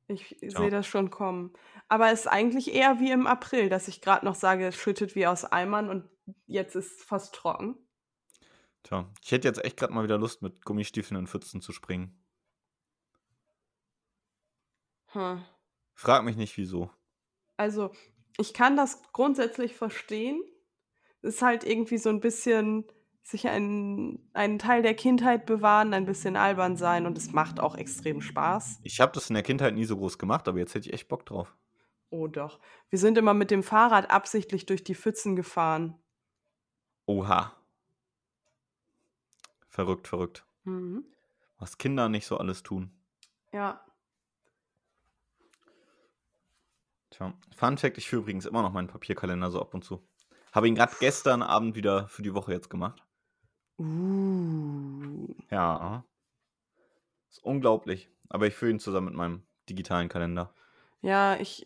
Ich 0.07 0.37
sehe 0.41 0.69
das 0.69 0.87
schon 0.87 1.09
kommen. 1.09 1.53
Aber 1.89 2.11
es 2.11 2.21
ist 2.21 2.27
eigentlich 2.27 2.73
eher 2.73 2.99
wie 2.99 3.11
im 3.11 3.27
April, 3.27 3.67
dass 3.67 3.89
ich 3.89 4.01
gerade 4.01 4.25
noch 4.25 4.35
sage, 4.35 4.67
es 4.67 4.75
schüttet 4.75 5.15
wie 5.15 5.27
aus 5.27 5.43
Eimern 5.43 5.89
und 5.89 6.09
jetzt 6.45 6.75
ist 6.75 6.99
es 6.99 7.03
fast 7.03 7.35
trocken. 7.35 7.75
Tja, 8.83 9.11
ich 9.21 9.31
hätte 9.31 9.49
jetzt 9.49 9.63
echt 9.65 9.75
gerade 9.75 9.91
mal 9.93 10.03
wieder 10.05 10.17
Lust, 10.17 10.41
mit 10.41 10.63
Gummistiefeln 10.63 11.19
in 11.19 11.27
Pfützen 11.27 11.61
zu 11.61 11.73
springen. 11.73 12.23
Hm. 15.07 15.43
Frag 15.93 16.23
mich 16.23 16.37
nicht, 16.37 16.55
wieso. 16.57 16.89
Also, 17.57 17.91
ich 18.37 18.53
kann 18.53 18.77
das 18.77 19.01
grundsätzlich 19.13 19.75
verstehen. 19.75 20.41
Es 21.21 21.35
ist 21.35 21.41
halt 21.41 21.63
irgendwie 21.63 21.97
so 21.97 22.09
ein 22.09 22.19
bisschen 22.19 22.85
sich 23.23 23.47
einen, 23.47 24.29
einen 24.33 24.57
Teil 24.57 24.81
der 24.81 24.93
Kindheit 24.93 25.45
bewahren, 25.45 25.93
ein 25.93 26.05
bisschen 26.05 26.37
albern 26.37 26.77
sein 26.77 27.05
und 27.05 27.17
es 27.17 27.33
macht 27.33 27.59
auch 27.59 27.75
extrem 27.75 28.21
Spaß. 28.21 28.79
Ich 28.83 29.01
habe 29.01 29.11
das 29.11 29.29
in 29.29 29.33
der 29.33 29.43
Kindheit 29.43 29.73
nie 29.73 29.83
so 29.83 29.97
groß 29.97 30.17
gemacht, 30.17 30.47
aber 30.47 30.59
jetzt 30.59 30.75
hätte 30.75 30.87
ich 30.87 30.93
echt 30.93 31.09
Bock 31.09 31.25
drauf. 31.25 31.53
Oh 32.09 32.27
doch. 32.27 32.59
Wir 32.89 32.99
sind 32.99 33.17
immer 33.17 33.33
mit 33.33 33.51
dem 33.51 33.63
Fahrrad 33.63 34.09
absichtlich 34.09 34.65
durch 34.65 34.83
die 34.85 34.95
Pfützen 34.95 35.35
gefahren. 35.35 35.95
Oha. 37.05 37.53
Verrückt, 39.67 40.07
verrückt. 40.07 40.45
Mhm. 40.63 41.03
Was 41.57 41.77
Kinder 41.77 42.07
nicht 42.07 42.25
so 42.25 42.37
alles 42.37 42.63
tun. 42.63 42.91
Ja. 43.51 43.83
Tja. 47.17 47.33
Fun 47.55 47.77
Fact: 47.77 47.97
Ich 47.97 48.07
führe 48.07 48.21
übrigens 48.21 48.45
immer 48.45 48.61
noch 48.61 48.71
meinen 48.71 48.87
Papierkalender 48.87 49.49
so 49.49 49.59
ab 49.59 49.73
und 49.73 49.83
zu. 49.83 50.07
Habe 50.51 50.67
ihn 50.67 50.75
gerade 50.75 50.95
gestern 50.99 51.41
Abend 51.41 51.75
wieder 51.75 52.07
für 52.07 52.21
die 52.21 52.33
Woche 52.33 52.53
jetzt 52.53 52.69
gemacht. 52.69 53.03
Uh. 53.79 55.33
Ja. 55.49 56.05
Ist 57.29 57.43
unglaublich. 57.43 58.09
Aber 58.29 58.45
ich 58.45 58.53
führe 58.53 58.71
ihn 58.71 58.79
zusammen 58.79 59.07
mit 59.07 59.15
meinem 59.15 59.43
digitalen 59.67 60.09
Kalender. 60.09 60.53
Ja, 61.01 61.35
ich. 61.37 61.65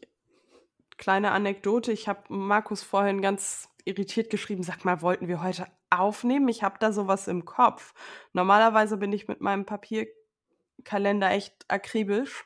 Kleine 0.98 1.32
Anekdote. 1.32 1.92
Ich 1.92 2.08
habe 2.08 2.22
Markus 2.30 2.84
vorhin 2.84 3.22
ganz 3.22 3.68
irritiert 3.84 4.30
geschrieben: 4.30 4.64
Sag 4.64 4.86
mal, 4.86 5.02
wollten 5.02 5.28
wir 5.28 5.44
heute 5.44 5.68
aufnehmen? 5.90 6.48
Ich 6.48 6.64
habe 6.64 6.78
da 6.80 6.94
sowas 6.94 7.28
im 7.28 7.44
Kopf. 7.44 7.94
Normalerweise 8.32 8.98
bin 8.98 9.12
ich 9.12 9.28
mit 9.28 9.42
meinem 9.42 9.66
Papierkalender 9.66 11.32
echt 11.32 11.66
akribisch. 11.68 12.46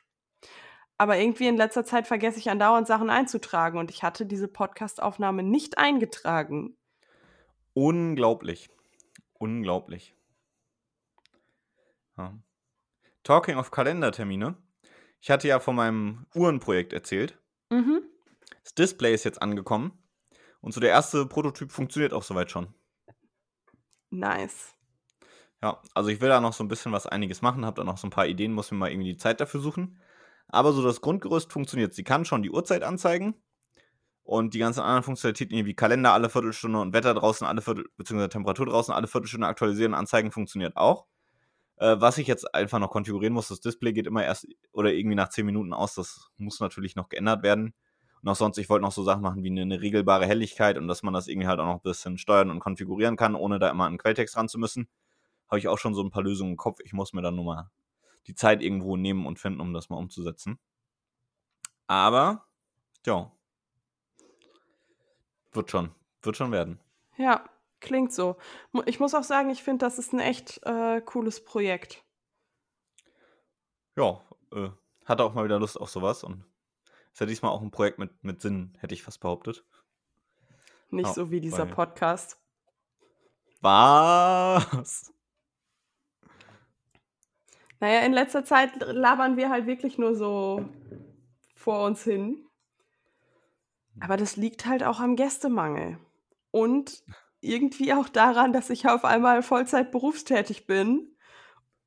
Aber 0.98 1.18
irgendwie 1.18 1.48
in 1.48 1.58
letzter 1.58 1.86
Zeit 1.86 2.08
vergesse 2.08 2.40
ich 2.40 2.50
andauernd 2.50 2.88
Sachen 2.88 3.10
einzutragen 3.10 3.80
und 3.80 3.92
ich 3.92 4.04
hatte 4.04 4.26
diese 4.26 4.48
Podcast-Aufnahme 4.48 5.44
nicht 5.44 5.78
eingetragen. 5.78 6.78
Unglaublich. 7.74 8.70
Unglaublich. 9.34 10.16
Ja. 12.18 12.34
Talking 13.24 13.58
of 13.58 13.72
Kalendertermine. 13.72 14.56
Ich 15.20 15.30
hatte 15.30 15.48
ja 15.48 15.60
von 15.60 15.76
meinem 15.76 16.26
Uhrenprojekt 16.34 16.94
erzählt. 16.94 17.38
Mhm. 17.70 18.02
Das 18.64 18.76
Display 18.76 19.14
ist 19.14 19.26
jetzt 19.26 19.42
angekommen. 19.42 19.92
Und 20.62 20.74
so 20.74 20.80
der 20.80 20.92
erste 20.92 21.26
Prototyp 21.26 21.72
funktioniert 21.72 22.14
auch 22.14 22.24
soweit 22.24 22.50
schon. 22.50 22.74
Nice. 24.10 24.74
Ja, 25.62 25.82
also 25.94 26.10
ich 26.10 26.22
will 26.22 26.30
da 26.30 26.40
noch 26.40 26.54
so 26.54 26.64
ein 26.64 26.68
bisschen 26.68 26.92
was 26.92 27.08
einiges 27.08 27.42
machen, 27.42 27.66
habe 27.66 27.82
da 27.82 27.84
noch 27.84 27.98
so 27.98 28.08
ein 28.08 28.12
paar 28.12 28.28
Ideen, 28.28 28.54
muss 28.54 28.72
mir 28.72 28.78
mal 28.78 28.92
irgendwie 28.92 29.12
die 29.12 29.18
Zeit 29.18 29.42
dafür 29.42 29.60
suchen. 29.60 30.00
Aber 30.48 30.74
so 30.74 30.84
das 30.84 31.02
Grundgerüst 31.02 31.52
funktioniert. 31.52 31.94
Sie 31.94 32.04
kann 32.04 32.26
schon 32.26 32.44
die 32.44 32.52
Uhrzeit 32.52 32.84
anzeigen 32.84 33.36
und 34.24 34.54
die 34.54 34.60
ganzen 34.60 34.82
anderen 34.82 35.04
Funktionalitäten 35.04 35.66
wie 35.66 35.76
Kalender 35.76 36.14
alle 36.14 36.30
Viertelstunde 36.30 36.80
und 36.80 36.94
Wetter 36.94 37.14
draußen 37.14 37.46
alle 37.46 37.62
Viertel, 37.62 37.86
beziehungsweise 37.98 38.30
Temperatur 38.30 38.66
draußen 38.66 38.94
alle 38.94 39.08
Viertelstunde 39.08 39.48
aktualisieren, 39.48 39.94
anzeigen 39.94 40.32
funktioniert 40.32 40.78
auch. 40.78 41.06
Äh, 41.78 41.98
was 42.00 42.18
ich 42.18 42.28
jetzt 42.28 42.54
einfach 42.56 42.80
noch 42.80 42.90
konfigurieren 42.90 43.34
muss, 43.34 43.50
das 43.50 43.60
Display 43.60 43.94
geht 43.94 44.08
immer 44.08 44.24
erst 44.24 44.48
oder 44.72 44.94
irgendwie 44.94 45.16
nach 45.16 45.30
10 45.30 45.46
Minuten 45.46 45.74
aus. 45.74 45.96
Das 45.96 46.30
muss 46.38 46.60
natürlich 46.60 46.96
noch 46.96 47.10
geändert 47.10 47.44
werden. 47.44 47.74
Und 48.22 48.30
auch 48.30 48.36
sonst, 48.36 48.58
ich 48.58 48.70
wollte 48.70 48.84
noch 48.84 48.92
so 48.92 49.04
Sachen 49.04 49.22
machen 49.22 49.44
wie 49.44 49.52
eine, 49.52 49.62
eine, 49.62 49.82
regelbare 49.82 50.26
Helligkeit 50.26 50.78
und 50.78 50.88
dass 50.88 51.04
man 51.04 51.14
das 51.14 51.28
irgendwie 51.28 51.48
halt 51.48 51.60
auch 51.60 51.66
noch 51.66 51.76
ein 51.76 51.82
bisschen 51.82 52.18
steuern 52.18 52.50
und 52.50 52.60
konfigurieren 52.60 53.18
kann, 53.18 53.36
ohne 53.36 53.60
da 53.60 53.70
immer 53.70 53.86
einen 53.86 54.00
Quelltext 54.00 54.38
ran 54.38 54.50
zu 54.50 54.58
müssen. 54.58 54.88
Habe 55.48 55.60
ich 55.60 55.68
auch 55.68 55.78
schon 55.78 55.94
so 55.94 56.02
ein 56.02 56.10
paar 56.10 56.24
Lösungen 56.24 56.54
im 56.54 56.58
Kopf. 56.58 56.80
Ich 56.84 56.94
muss 56.94 57.14
mir 57.14 57.22
dann 57.22 57.36
nur 57.36 57.46
mal 57.46 57.70
die 58.28 58.36
Zeit 58.36 58.62
irgendwo 58.62 58.98
nehmen 58.98 59.26
und 59.26 59.40
finden, 59.40 59.62
um 59.62 59.74
das 59.74 59.90
mal 59.90 59.98
umzusetzen. 59.98 60.60
Aber, 61.88 62.46
ja. 63.06 63.32
Wird 65.52 65.72
schon. 65.72 65.92
Wird 66.22 66.38
schon 66.38 66.52
werden. 66.52 66.80
Ja, 67.18 67.48
klingt 67.80 68.12
so. 68.12 68.38
Ich 68.86 69.00
muss 69.00 69.14
auch 69.14 69.24
sagen, 69.24 69.50
ich 69.50 69.64
finde, 69.64 69.86
das 69.86 70.00
ist 70.00 70.14
ein 70.14 70.20
echt 70.20 70.62
äh, 70.64 71.02
cooles 71.02 71.44
Projekt. 71.46 72.04
Ja, 73.96 74.22
äh, 74.52 74.70
hatte 75.06 75.24
auch 75.24 75.34
mal 75.34 75.46
wieder 75.46 75.60
Lust 75.60 75.80
auf 75.80 75.90
sowas 75.90 76.24
und 76.24 76.44
ist 77.14 77.20
ja 77.20 77.26
diesmal 77.26 77.52
auch 77.52 77.62
ein 77.62 77.72
Projekt 77.72 78.00
mit, 78.00 78.24
mit 78.24 78.42
Sinn, 78.42 78.76
hätte 78.80 78.94
ich 78.94 79.04
fast 79.04 79.22
behauptet. 79.22 79.64
Nicht 80.90 81.08
ja, 81.08 81.14
so 81.14 81.32
wie 81.32 81.40
dieser 81.40 81.66
Podcast. 81.66 82.38
Was? 83.62 85.14
Naja, 87.86 88.00
in 88.00 88.14
letzter 88.14 88.44
Zeit 88.44 88.72
labern 88.80 89.38
wir 89.38 89.52
halt 89.52 89.68
wirklich 89.68 90.00
nur 90.00 90.16
so 90.16 90.66
vor 91.54 91.86
uns 91.86 92.04
hin. 92.04 92.44
Aber 94.00 94.18
das 94.18 94.38
liegt 94.38 94.66
halt 94.66 94.84
auch 94.84 95.00
am 95.00 95.16
Gästemangel. 95.16 96.00
Und 96.50 97.04
irgendwie 97.42 97.94
auch 97.94 98.10
daran, 98.10 98.54
dass 98.54 98.72
ich 98.72 98.90
auf 98.90 99.06
einmal 99.06 99.44
Vollzeit 99.44 99.92
berufstätig 99.92 100.66
bin 100.66 101.16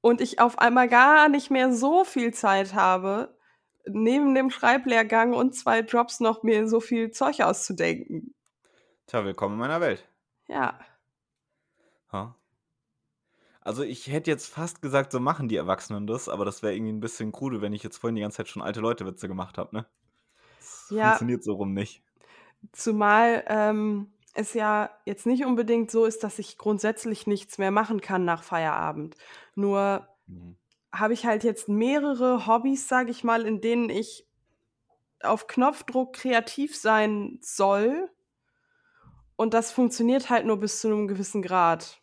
und 0.00 0.20
ich 0.20 0.38
auf 0.38 0.60
einmal 0.60 0.88
gar 0.88 1.28
nicht 1.28 1.50
mehr 1.50 1.72
so 1.72 2.04
viel 2.04 2.32
Zeit 2.32 2.74
habe, 2.74 3.36
neben 3.84 4.36
dem 4.36 4.50
Schreiblehrgang 4.50 5.34
und 5.34 5.56
zwei 5.56 5.80
Jobs 5.80 6.20
noch 6.20 6.44
mir 6.44 6.68
so 6.68 6.78
viel 6.78 7.10
Zeug 7.10 7.40
auszudenken. 7.40 8.36
Tja, 9.08 9.24
willkommen 9.24 9.54
in 9.54 9.58
meiner 9.58 9.80
Welt. 9.80 10.06
Ja. 10.46 10.78
Ha. 12.12 12.36
Also 13.68 13.82
ich 13.82 14.06
hätte 14.06 14.30
jetzt 14.30 14.46
fast 14.46 14.80
gesagt, 14.80 15.12
so 15.12 15.20
machen 15.20 15.46
die 15.46 15.56
Erwachsenen 15.56 16.06
das, 16.06 16.30
aber 16.30 16.46
das 16.46 16.62
wäre 16.62 16.74
irgendwie 16.74 16.94
ein 16.94 17.00
bisschen 17.00 17.32
krude, 17.32 17.60
wenn 17.60 17.74
ich 17.74 17.82
jetzt 17.82 17.98
vorhin 17.98 18.14
die 18.14 18.22
ganze 18.22 18.38
Zeit 18.38 18.48
schon 18.48 18.62
alte 18.62 18.80
Leute 18.80 19.04
Witze 19.04 19.28
gemacht 19.28 19.58
habe, 19.58 19.76
ne? 19.76 19.86
Das 20.58 20.86
ja, 20.88 21.08
funktioniert 21.08 21.44
so 21.44 21.52
rum 21.52 21.74
nicht. 21.74 22.02
Zumal 22.72 23.44
ähm, 23.46 24.10
es 24.32 24.54
ja 24.54 24.88
jetzt 25.04 25.26
nicht 25.26 25.44
unbedingt 25.44 25.90
so 25.90 26.06
ist, 26.06 26.24
dass 26.24 26.38
ich 26.38 26.56
grundsätzlich 26.56 27.26
nichts 27.26 27.58
mehr 27.58 27.70
machen 27.70 28.00
kann 28.00 28.24
nach 28.24 28.42
Feierabend. 28.42 29.16
Nur 29.54 30.08
mhm. 30.26 30.56
habe 30.90 31.12
ich 31.12 31.26
halt 31.26 31.44
jetzt 31.44 31.68
mehrere 31.68 32.46
Hobbys, 32.46 32.88
sage 32.88 33.10
ich 33.10 33.22
mal, 33.22 33.44
in 33.44 33.60
denen 33.60 33.90
ich 33.90 34.26
auf 35.22 35.46
Knopfdruck 35.46 36.14
kreativ 36.14 36.74
sein 36.74 37.38
soll. 37.42 38.08
Und 39.36 39.52
das 39.52 39.72
funktioniert 39.72 40.30
halt 40.30 40.46
nur 40.46 40.58
bis 40.58 40.80
zu 40.80 40.88
einem 40.88 41.06
gewissen 41.06 41.42
Grad. 41.42 42.00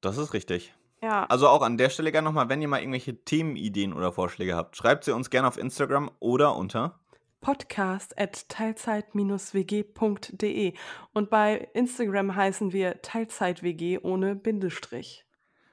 Das 0.00 0.16
ist 0.16 0.32
richtig. 0.32 0.72
Ja. 1.02 1.26
Also 1.26 1.48
auch 1.48 1.62
an 1.62 1.76
der 1.78 1.90
Stelle 1.90 2.12
gerne 2.12 2.26
nochmal, 2.26 2.48
wenn 2.48 2.62
ihr 2.62 2.68
mal 2.68 2.80
irgendwelche 2.80 3.24
Themenideen 3.24 3.92
oder 3.92 4.12
Vorschläge 4.12 4.54
habt, 4.56 4.76
schreibt 4.76 5.02
sie 5.04 5.14
uns 5.14 5.30
gerne 5.30 5.46
auf 5.48 5.56
Instagram 5.56 6.10
oder 6.18 6.56
unter 6.56 6.98
podcast 7.40 8.18
at 8.18 8.48
teilzeit-wg.de 8.48 10.72
und 11.12 11.30
bei 11.30 11.68
Instagram 11.72 12.34
heißen 12.34 12.72
wir 12.72 13.00
Teilzeit-WG 13.02 14.00
ohne 14.02 14.34
Bindestrich. 14.34 15.24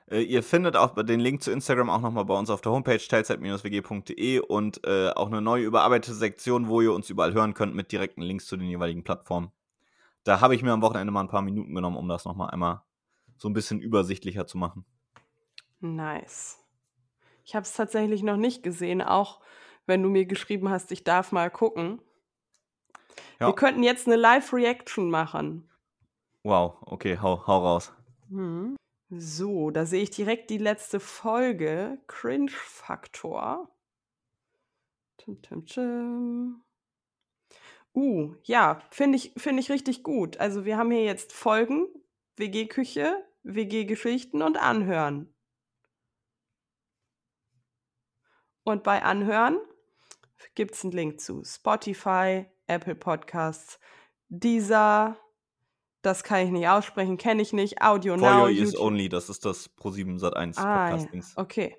Äh, 0.10 0.22
ihr 0.22 0.44
findet 0.44 0.76
auch 0.76 0.94
den 1.04 1.20
Link 1.20 1.42
zu 1.42 1.52
Instagram 1.52 1.90
auch 1.90 2.02
nochmal 2.02 2.26
bei 2.26 2.38
uns 2.38 2.52
auf 2.52 2.62
der 2.62 2.72
Homepage 2.72 3.00
teilzeit-wg.de 3.00 4.40
und 4.40 4.86
äh, 4.86 5.10
auch 5.10 5.26
eine 5.28 5.42
neue 5.42 5.64
überarbeitete 5.64 6.16
Sektion, 6.16 6.68
wo 6.68 6.82
ihr 6.82 6.94
uns 6.94 7.10
überall 7.10 7.34
hören 7.34 7.56
könnt 7.56 7.76
mit 7.76 7.92
direkten 7.92 8.22
Links 8.22 8.46
zu 8.46 8.58
den 8.58 8.70
jeweiligen 8.70 9.04
Plattformen. 9.04 9.52
Da 10.24 10.42
habe 10.42 10.56
ich 10.56 10.64
mir 10.64 10.72
am 10.72 10.82
Wochenende 10.82 11.12
mal 11.12 11.22
ein 11.22 11.30
paar 11.30 11.42
Minuten 11.42 11.74
genommen, 11.74 11.98
um 11.98 12.08
das 12.08 12.26
nochmal 12.26 12.52
einmal 12.52 12.82
so 13.38 13.50
ein 13.50 13.54
bisschen 13.54 13.80
übersichtlicher 13.80 14.48
zu 14.48 14.58
machen. 14.58 14.86
Nice. 15.80 16.60
Ich 17.44 17.56
habe 17.56 17.64
es 17.64 17.74
tatsächlich 17.74 18.24
noch 18.24 18.38
nicht 18.38 18.64
gesehen, 18.64 19.02
auch 19.02 19.42
wenn 19.86 20.02
du 20.02 20.10
mir 20.10 20.26
geschrieben 20.26 20.70
hast, 20.70 20.92
ich 20.92 21.04
darf 21.04 21.32
mal 21.32 21.52
gucken. 21.52 22.02
Ja. 23.40 23.48
Wir 23.48 23.54
könnten 23.54 23.84
jetzt 23.84 24.08
eine 24.08 24.16
Live-Reaction 24.16 25.10
machen. 25.10 25.70
Wow, 26.44 26.78
okay, 26.82 27.20
hau, 27.20 27.46
hau 27.46 27.60
raus. 27.60 27.94
Hm. 28.30 28.76
So, 29.10 29.70
da 29.70 29.86
sehe 29.86 30.04
ich 30.04 30.10
direkt 30.10 30.50
die 30.50 30.58
letzte 30.58 31.00
Folge. 31.00 32.00
Cringe-Faktor. 32.08 33.70
Uh, 37.94 38.36
ja, 38.44 38.82
finde 38.92 39.18
ich, 39.18 39.34
find 39.38 39.60
ich 39.60 39.72
richtig 39.72 40.04
gut. 40.04 40.38
Also 40.38 40.66
wir 40.66 40.78
haben 40.78 40.92
hier 40.92 41.04
jetzt 41.04 41.34
Folgen, 41.34 41.88
WG-Küche, 42.38 43.24
WG-Geschichten 43.44 44.42
und 44.42 44.58
Anhören. 44.58 45.34
Und 48.64 48.84
bei 48.84 49.04
Anhören 49.04 49.60
gibt 50.56 50.74
es 50.74 50.84
einen 50.84 50.92
Link 50.92 51.22
zu 51.22 51.44
Spotify, 51.44 52.46
Apple 52.68 52.96
Podcasts, 52.96 53.80
Deezer, 54.28 55.18
das 56.02 56.24
kann 56.24 56.46
ich 56.46 56.52
nicht 56.52 56.68
aussprechen, 56.68 57.18
kenne 57.18 57.42
ich 57.42 57.54
nicht, 57.54 57.82
Audio 57.82 58.18
For 58.18 58.30
Now. 58.30 58.48
is 58.48 58.78
Only, 58.78 59.10
das 59.10 59.30
ist 59.30 59.46
das 59.46 59.70
Pro7 59.78 60.20
Sat1 60.20 60.58
ah, 60.58 60.90
Podcast-Dings. 60.90 61.34
Okay. 61.38 61.78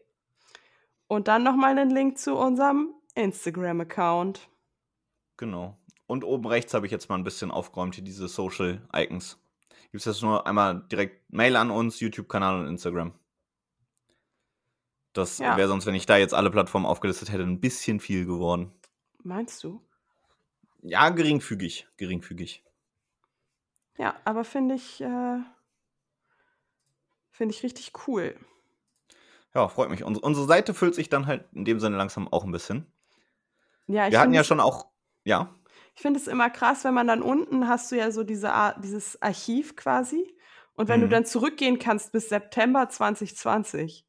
Und 1.06 1.28
dann 1.28 1.42
nochmal 1.42 1.78
einen 1.78 1.90
Link 1.90 2.18
zu 2.18 2.36
unserem 2.36 2.94
Instagram-Account. 3.14 4.48
Genau. 5.36 5.78
Und 6.06 6.24
oben 6.24 6.46
rechts 6.46 6.72
habe 6.74 6.86
ich 6.86 6.92
jetzt 6.92 7.08
mal 7.08 7.16
ein 7.16 7.24
bisschen 7.24 7.50
aufgeräumt, 7.50 7.94
hier 7.94 8.04
diese 8.04 8.28
Social 8.28 8.86
Icons 8.94 9.38
gibt 9.96 10.06
es 10.06 10.14
jetzt 10.14 10.22
nur 10.22 10.46
einmal 10.46 10.82
direkt 10.92 11.32
Mail 11.32 11.56
an 11.56 11.70
uns, 11.70 12.00
YouTube-Kanal 12.00 12.60
und 12.60 12.68
Instagram. 12.68 13.14
Das 15.14 15.38
ja. 15.38 15.56
wäre 15.56 15.68
sonst, 15.68 15.86
wenn 15.86 15.94
ich 15.94 16.04
da 16.04 16.18
jetzt 16.18 16.34
alle 16.34 16.50
Plattformen 16.50 16.84
aufgelistet 16.84 17.32
hätte, 17.32 17.44
ein 17.44 17.60
bisschen 17.62 17.98
viel 17.98 18.26
geworden. 18.26 18.70
Meinst 19.22 19.64
du? 19.64 19.80
Ja, 20.82 21.08
geringfügig. 21.08 21.88
Geringfügig. 21.96 22.62
Ja, 23.96 24.14
aber 24.26 24.44
finde 24.44 24.74
ich, 24.74 25.00
äh, 25.00 25.38
finde 27.30 27.54
ich 27.54 27.62
richtig 27.62 27.92
cool. 28.06 28.38
Ja, 29.54 29.66
freut 29.68 29.88
mich. 29.88 30.04
Uns, 30.04 30.18
unsere 30.18 30.46
Seite 30.46 30.74
füllt 30.74 30.94
sich 30.94 31.08
dann 31.08 31.26
halt 31.26 31.46
in 31.54 31.64
dem 31.64 31.80
Sinne 31.80 31.96
langsam 31.96 32.28
auch 32.30 32.44
ein 32.44 32.52
bisschen. 32.52 32.86
Ja, 33.86 34.08
ich 34.08 34.12
Wir 34.12 34.20
hatten 34.20 34.34
ja 34.34 34.44
schon 34.44 34.60
auch, 34.60 34.88
ja, 35.24 35.54
ich 35.96 36.02
finde 36.02 36.20
es 36.20 36.26
immer 36.26 36.50
krass, 36.50 36.84
wenn 36.84 36.92
man 36.92 37.06
dann 37.06 37.22
unten 37.22 37.68
hast 37.68 37.90
du 37.90 37.96
ja 37.96 38.10
so 38.10 38.22
diese 38.22 38.52
Art, 38.52 38.84
dieses 38.84 39.20
Archiv 39.22 39.76
quasi. 39.76 40.36
Und 40.74 40.88
wenn 40.88 41.00
du 41.00 41.06
mhm. 41.06 41.10
dann 41.10 41.24
zurückgehen 41.24 41.78
kannst 41.78 42.12
bis 42.12 42.28
September 42.28 42.90
2020. 42.90 44.06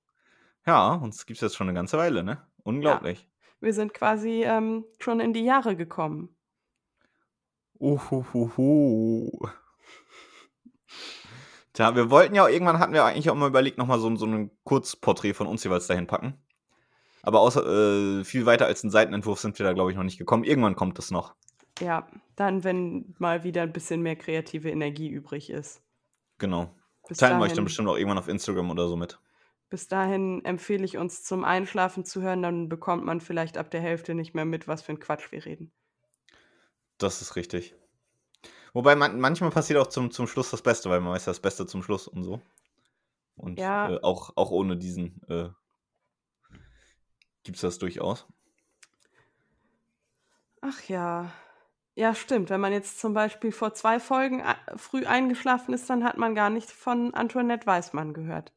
ja, 0.65 0.95
uns 0.95 1.25
gibt 1.25 1.37
es 1.37 1.41
jetzt 1.41 1.55
schon 1.55 1.69
eine 1.69 1.75
ganze 1.75 1.97
Weile, 1.97 2.23
ne? 2.23 2.31
Ja, 2.31 2.45
Unglaublich. 2.63 3.25
wir 3.61 3.73
sind 3.73 3.93
quasi 3.93 4.43
ähm, 4.43 4.83
schon 4.99 5.21
in 5.21 5.31
die 5.31 5.45
Jahre 5.45 5.77
gekommen. 5.77 6.35
Uhuhuhu. 7.79 9.47
Tja, 11.71 11.95
wir 11.95 12.09
wollten 12.09 12.35
ja, 12.35 12.49
irgendwann 12.49 12.79
hatten 12.79 12.91
wir 12.91 13.05
eigentlich 13.05 13.29
auch 13.29 13.35
mal 13.35 13.47
überlegt, 13.47 13.77
nochmal 13.77 13.99
so, 13.99 14.13
so 14.17 14.25
ein 14.25 14.51
Kurzporträt 14.65 15.33
von 15.33 15.47
uns 15.47 15.63
jeweils 15.63 15.87
dahin 15.87 16.07
packen. 16.07 16.33
Aber 17.23 17.39
außer, 17.39 17.65
äh, 18.19 18.23
viel 18.25 18.45
weiter 18.45 18.65
als 18.65 18.83
ein 18.83 18.89
Seitenentwurf 18.91 19.39
sind 19.39 19.57
wir 19.57 19.65
da, 19.65 19.71
glaube 19.71 19.91
ich, 19.91 19.95
noch 19.95 20.03
nicht 20.03 20.17
gekommen. 20.17 20.43
Irgendwann 20.43 20.75
kommt 20.75 20.99
es 20.99 21.11
noch. 21.11 21.35
Ja, 21.79 22.07
dann, 22.35 22.63
wenn 22.63 23.15
mal 23.19 23.43
wieder 23.43 23.61
ein 23.63 23.73
bisschen 23.73 24.01
mehr 24.01 24.15
kreative 24.15 24.69
Energie 24.69 25.09
übrig 25.09 25.49
ist. 25.49 25.81
Genau. 26.39 26.73
Bis 27.07 27.17
Teilen 27.19 27.39
wir 27.39 27.45
euch 27.45 27.53
dann 27.53 27.63
bestimmt 27.63 27.87
auch 27.87 27.95
irgendwann 27.97 28.17
auf 28.17 28.27
Instagram 28.27 28.69
oder 28.71 28.87
so 28.87 28.95
mit. 28.95 29.19
bis 29.69 29.87
dahin 29.87 30.43
empfehle 30.45 30.85
ich 30.85 30.97
uns 30.97 31.23
zum 31.23 31.43
Einschlafen 31.43 32.05
zu 32.05 32.21
hören, 32.21 32.41
dann 32.41 32.69
bekommt 32.69 33.05
man 33.05 33.21
vielleicht 33.21 33.57
ab 33.57 33.69
der 33.71 33.81
Hälfte 33.81 34.13
nicht 34.15 34.33
mehr 34.33 34.45
mit, 34.45 34.67
was 34.67 34.81
für 34.81 34.93
ein 34.93 34.99
Quatsch 34.99 35.31
wir 35.31 35.45
reden. 35.45 35.71
Das 36.97 37.21
ist 37.21 37.35
richtig. 37.35 37.75
Wobei 38.73 38.95
man, 38.95 39.19
manchmal 39.19 39.49
passiert 39.51 39.79
auch 39.79 39.87
zum, 39.87 40.11
zum 40.11 40.27
Schluss 40.27 40.51
das 40.51 40.61
Beste, 40.61 40.89
weil 40.89 40.99
man 41.01 41.13
weiß 41.13 41.25
ja 41.25 41.31
das 41.31 41.39
Beste 41.39 41.65
zum 41.65 41.83
Schluss 41.83 42.07
und 42.07 42.23
so. 42.23 42.41
Und 43.35 43.59
Ja, 43.59 43.91
äh, 43.91 44.01
auch, 44.01 44.31
auch 44.35 44.51
ohne 44.51 44.77
diesen 44.77 45.21
äh, 45.29 45.49
gibt 47.43 47.55
es 47.57 47.61
das 47.61 47.77
durchaus. 47.79 48.27
ach 50.61 50.81
ja. 50.89 51.31
Ja, 51.97 52.13
stimmt. 52.13 52.51
Wenn 52.51 52.61
man 52.61 52.71
jetzt 52.73 52.99
zum 52.99 53.15
Beispiel 53.15 53.51
vor 53.51 53.73
zwei 53.73 53.99
Folgen 53.99 54.43
a- 54.43 54.55
früh 54.75 55.05
eingeschlafen 55.07 55.73
ist, 55.73 55.89
dann 55.89 56.03
hat 56.03 56.17
man 56.17 56.35
gar 56.35 56.51
nicht 56.51 56.69
von 56.69 57.13
Antoinette 57.15 57.65
Weismann 57.65 58.13
gehört. 58.13 58.53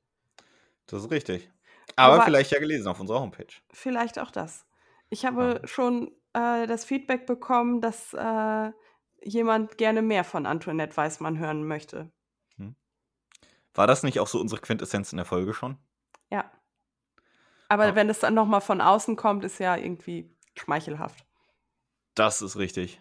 Das 0.86 1.02
ist 1.04 1.10
richtig. 1.10 1.50
Aber 1.96 2.16
Wobei, 2.16 2.26
vielleicht 2.26 2.50
ja 2.50 2.58
gelesen 2.60 2.86
auf 2.86 3.00
unserer 3.00 3.20
Homepage. 3.20 3.46
vielleicht 3.72 4.18
auch 4.18 4.30
das. 4.30 4.66
Ich 5.08 5.22
Ja. 5.22 5.30
habe 5.30 5.62
schon 5.64 6.10
äh, 6.34 6.66
das 6.66 6.84
Feedback 6.84 7.24
bekommen, 7.26 7.80
dass 7.80 8.12
äh, 8.12 8.70
jemand 9.22 9.78
gerne 9.78 10.02
mehr 10.02 10.22
von 10.22 10.44
Antoinette 10.44 10.96
Weismann 10.98 11.38
hören 11.38 11.66
möchte. 11.66 12.12
Hm. 12.56 12.76
War 13.74 13.86
das 13.86 14.02
nicht 14.02 14.20
auch 14.20 14.28
so 14.28 14.38
unsere 14.38 14.60
Quintessenz 14.60 15.12
in 15.12 15.16
der 15.16 15.24
Folge 15.26 15.54
schon? 15.54 15.78
Ja. 16.30 16.48
Aber 17.68 17.86
Ja. 17.88 17.94
wenn 17.94 18.10
es 18.10 18.20
dann 18.20 18.34
nochmal 18.34 18.60
von 18.60 18.80
außen 18.82 19.16
kommt, 19.16 19.44
ist 19.44 19.58
ja 19.60 19.76
irgendwie 19.76 20.30
schmeichelhaft. 20.54 21.24
Das 22.14 22.42
ist 22.42 22.56
richtig. 22.58 23.00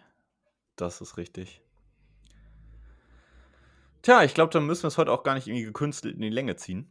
Das 0.80 1.00
ist 1.00 1.16
richtig. 1.16 1.60
Tja, 4.02 4.22
ich 4.24 4.32
glaube, 4.34 4.50
dann 4.52 4.64
müssen 4.66 4.84
wir 4.84 4.88
es 4.88 4.96
heute 4.98 5.12
auch 5.12 5.22
gar 5.22 5.34
nicht 5.34 5.46
irgendwie 5.46 5.64
gekünstelt 5.64 6.14
in 6.14 6.22
die 6.22 6.30
Länge 6.30 6.56
ziehen. 6.56 6.90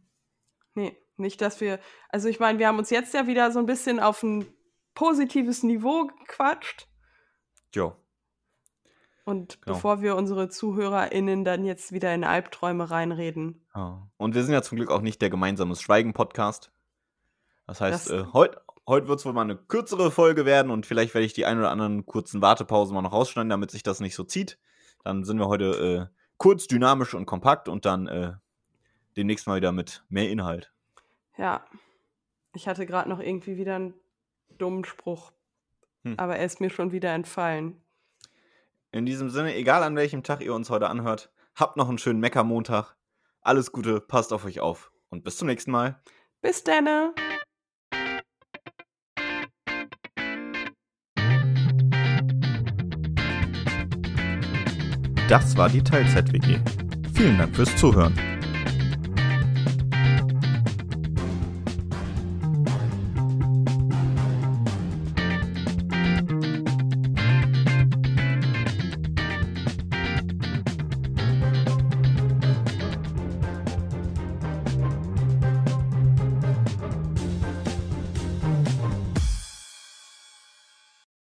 Nee, 0.74 0.96
nicht, 1.16 1.40
dass 1.40 1.60
wir. 1.60 1.80
Also, 2.08 2.28
ich 2.28 2.38
meine, 2.38 2.58
wir 2.58 2.68
haben 2.68 2.78
uns 2.78 2.90
jetzt 2.90 3.12
ja 3.14 3.26
wieder 3.26 3.50
so 3.50 3.58
ein 3.58 3.66
bisschen 3.66 3.98
auf 3.98 4.22
ein 4.22 4.46
positives 4.94 5.62
Niveau 5.64 6.06
gequatscht. 6.06 6.86
Jo, 7.74 7.96
Und 9.24 9.60
genau. 9.62 9.74
bevor 9.74 10.02
wir 10.02 10.16
unsere 10.16 10.48
ZuhörerInnen 10.48 11.44
dann 11.44 11.64
jetzt 11.64 11.92
wieder 11.92 12.12
in 12.14 12.24
Albträume 12.24 12.90
reinreden, 12.90 13.64
Ja. 13.74 14.08
Und 14.16 14.34
wir 14.34 14.42
sind 14.42 14.52
ja 14.52 14.62
zum 14.62 14.76
Glück 14.76 14.90
auch 14.90 15.02
nicht 15.02 15.22
der 15.22 15.30
gemeinsames 15.30 15.80
Schweigen-Podcast. 15.80 16.72
Das 17.66 17.80
heißt, 17.80 18.10
das. 18.10 18.12
äh, 18.12 18.24
heute 18.32 18.60
heut 18.90 19.08
wird 19.08 19.18
es 19.18 19.24
wohl 19.24 19.32
mal 19.32 19.42
eine 19.42 19.56
kürzere 19.56 20.10
Folge 20.10 20.44
werden 20.44 20.70
und 20.70 20.84
vielleicht 20.84 21.14
werde 21.14 21.24
ich 21.24 21.32
die 21.32 21.46
ein 21.46 21.58
oder 21.58 21.70
anderen 21.70 22.04
kurzen 22.04 22.42
Wartepausen 22.42 22.94
mal 22.94 23.02
noch 23.02 23.12
rausschneiden, 23.12 23.48
damit 23.48 23.70
sich 23.70 23.82
das 23.82 24.00
nicht 24.00 24.14
so 24.14 24.24
zieht. 24.24 24.58
Dann 25.04 25.24
sind 25.24 25.38
wir 25.38 25.48
heute 25.48 26.10
äh, 26.10 26.16
kurz, 26.36 26.66
dynamisch 26.66 27.14
und 27.14 27.24
kompakt 27.24 27.68
und 27.68 27.86
dann 27.86 28.06
äh, 28.06 28.32
demnächst 29.16 29.46
mal 29.46 29.56
wieder 29.56 29.72
mit 29.72 30.04
mehr 30.08 30.28
Inhalt. 30.28 30.72
Ja, 31.38 31.64
ich 32.52 32.68
hatte 32.68 32.84
gerade 32.84 33.08
noch 33.08 33.20
irgendwie 33.20 33.56
wieder 33.56 33.76
einen 33.76 33.94
dummen 34.58 34.84
Spruch, 34.84 35.32
Hm. 36.04 36.14
aber 36.18 36.36
er 36.36 36.46
ist 36.46 36.60
mir 36.60 36.70
schon 36.70 36.92
wieder 36.92 37.12
entfallen. 37.14 37.80
In 38.92 39.06
diesem 39.06 39.30
Sinne, 39.30 39.54
egal 39.54 39.82
an 39.82 39.96
welchem 39.96 40.22
Tag 40.22 40.42
ihr 40.42 40.54
uns 40.54 40.68
heute 40.70 40.88
anhört, 40.88 41.30
habt 41.54 41.76
noch 41.76 41.88
einen 41.88 41.98
schönen 41.98 42.20
Meckermontag. 42.20 42.96
Alles 43.40 43.70
Gute, 43.72 44.00
passt 44.00 44.32
auf 44.32 44.44
euch 44.44 44.60
auf 44.60 44.92
und 45.10 45.24
bis 45.24 45.36
zum 45.36 45.46
nächsten 45.46 45.70
Mal. 45.70 46.00
Bis 46.42 46.64
denne! 46.64 47.14
Das 55.30 55.56
war 55.56 55.68
die 55.68 55.80
Teilzeit-WG. 55.80 56.58
Vielen 57.14 57.38
Dank 57.38 57.54
fürs 57.54 57.76
Zuhören. 57.76 58.12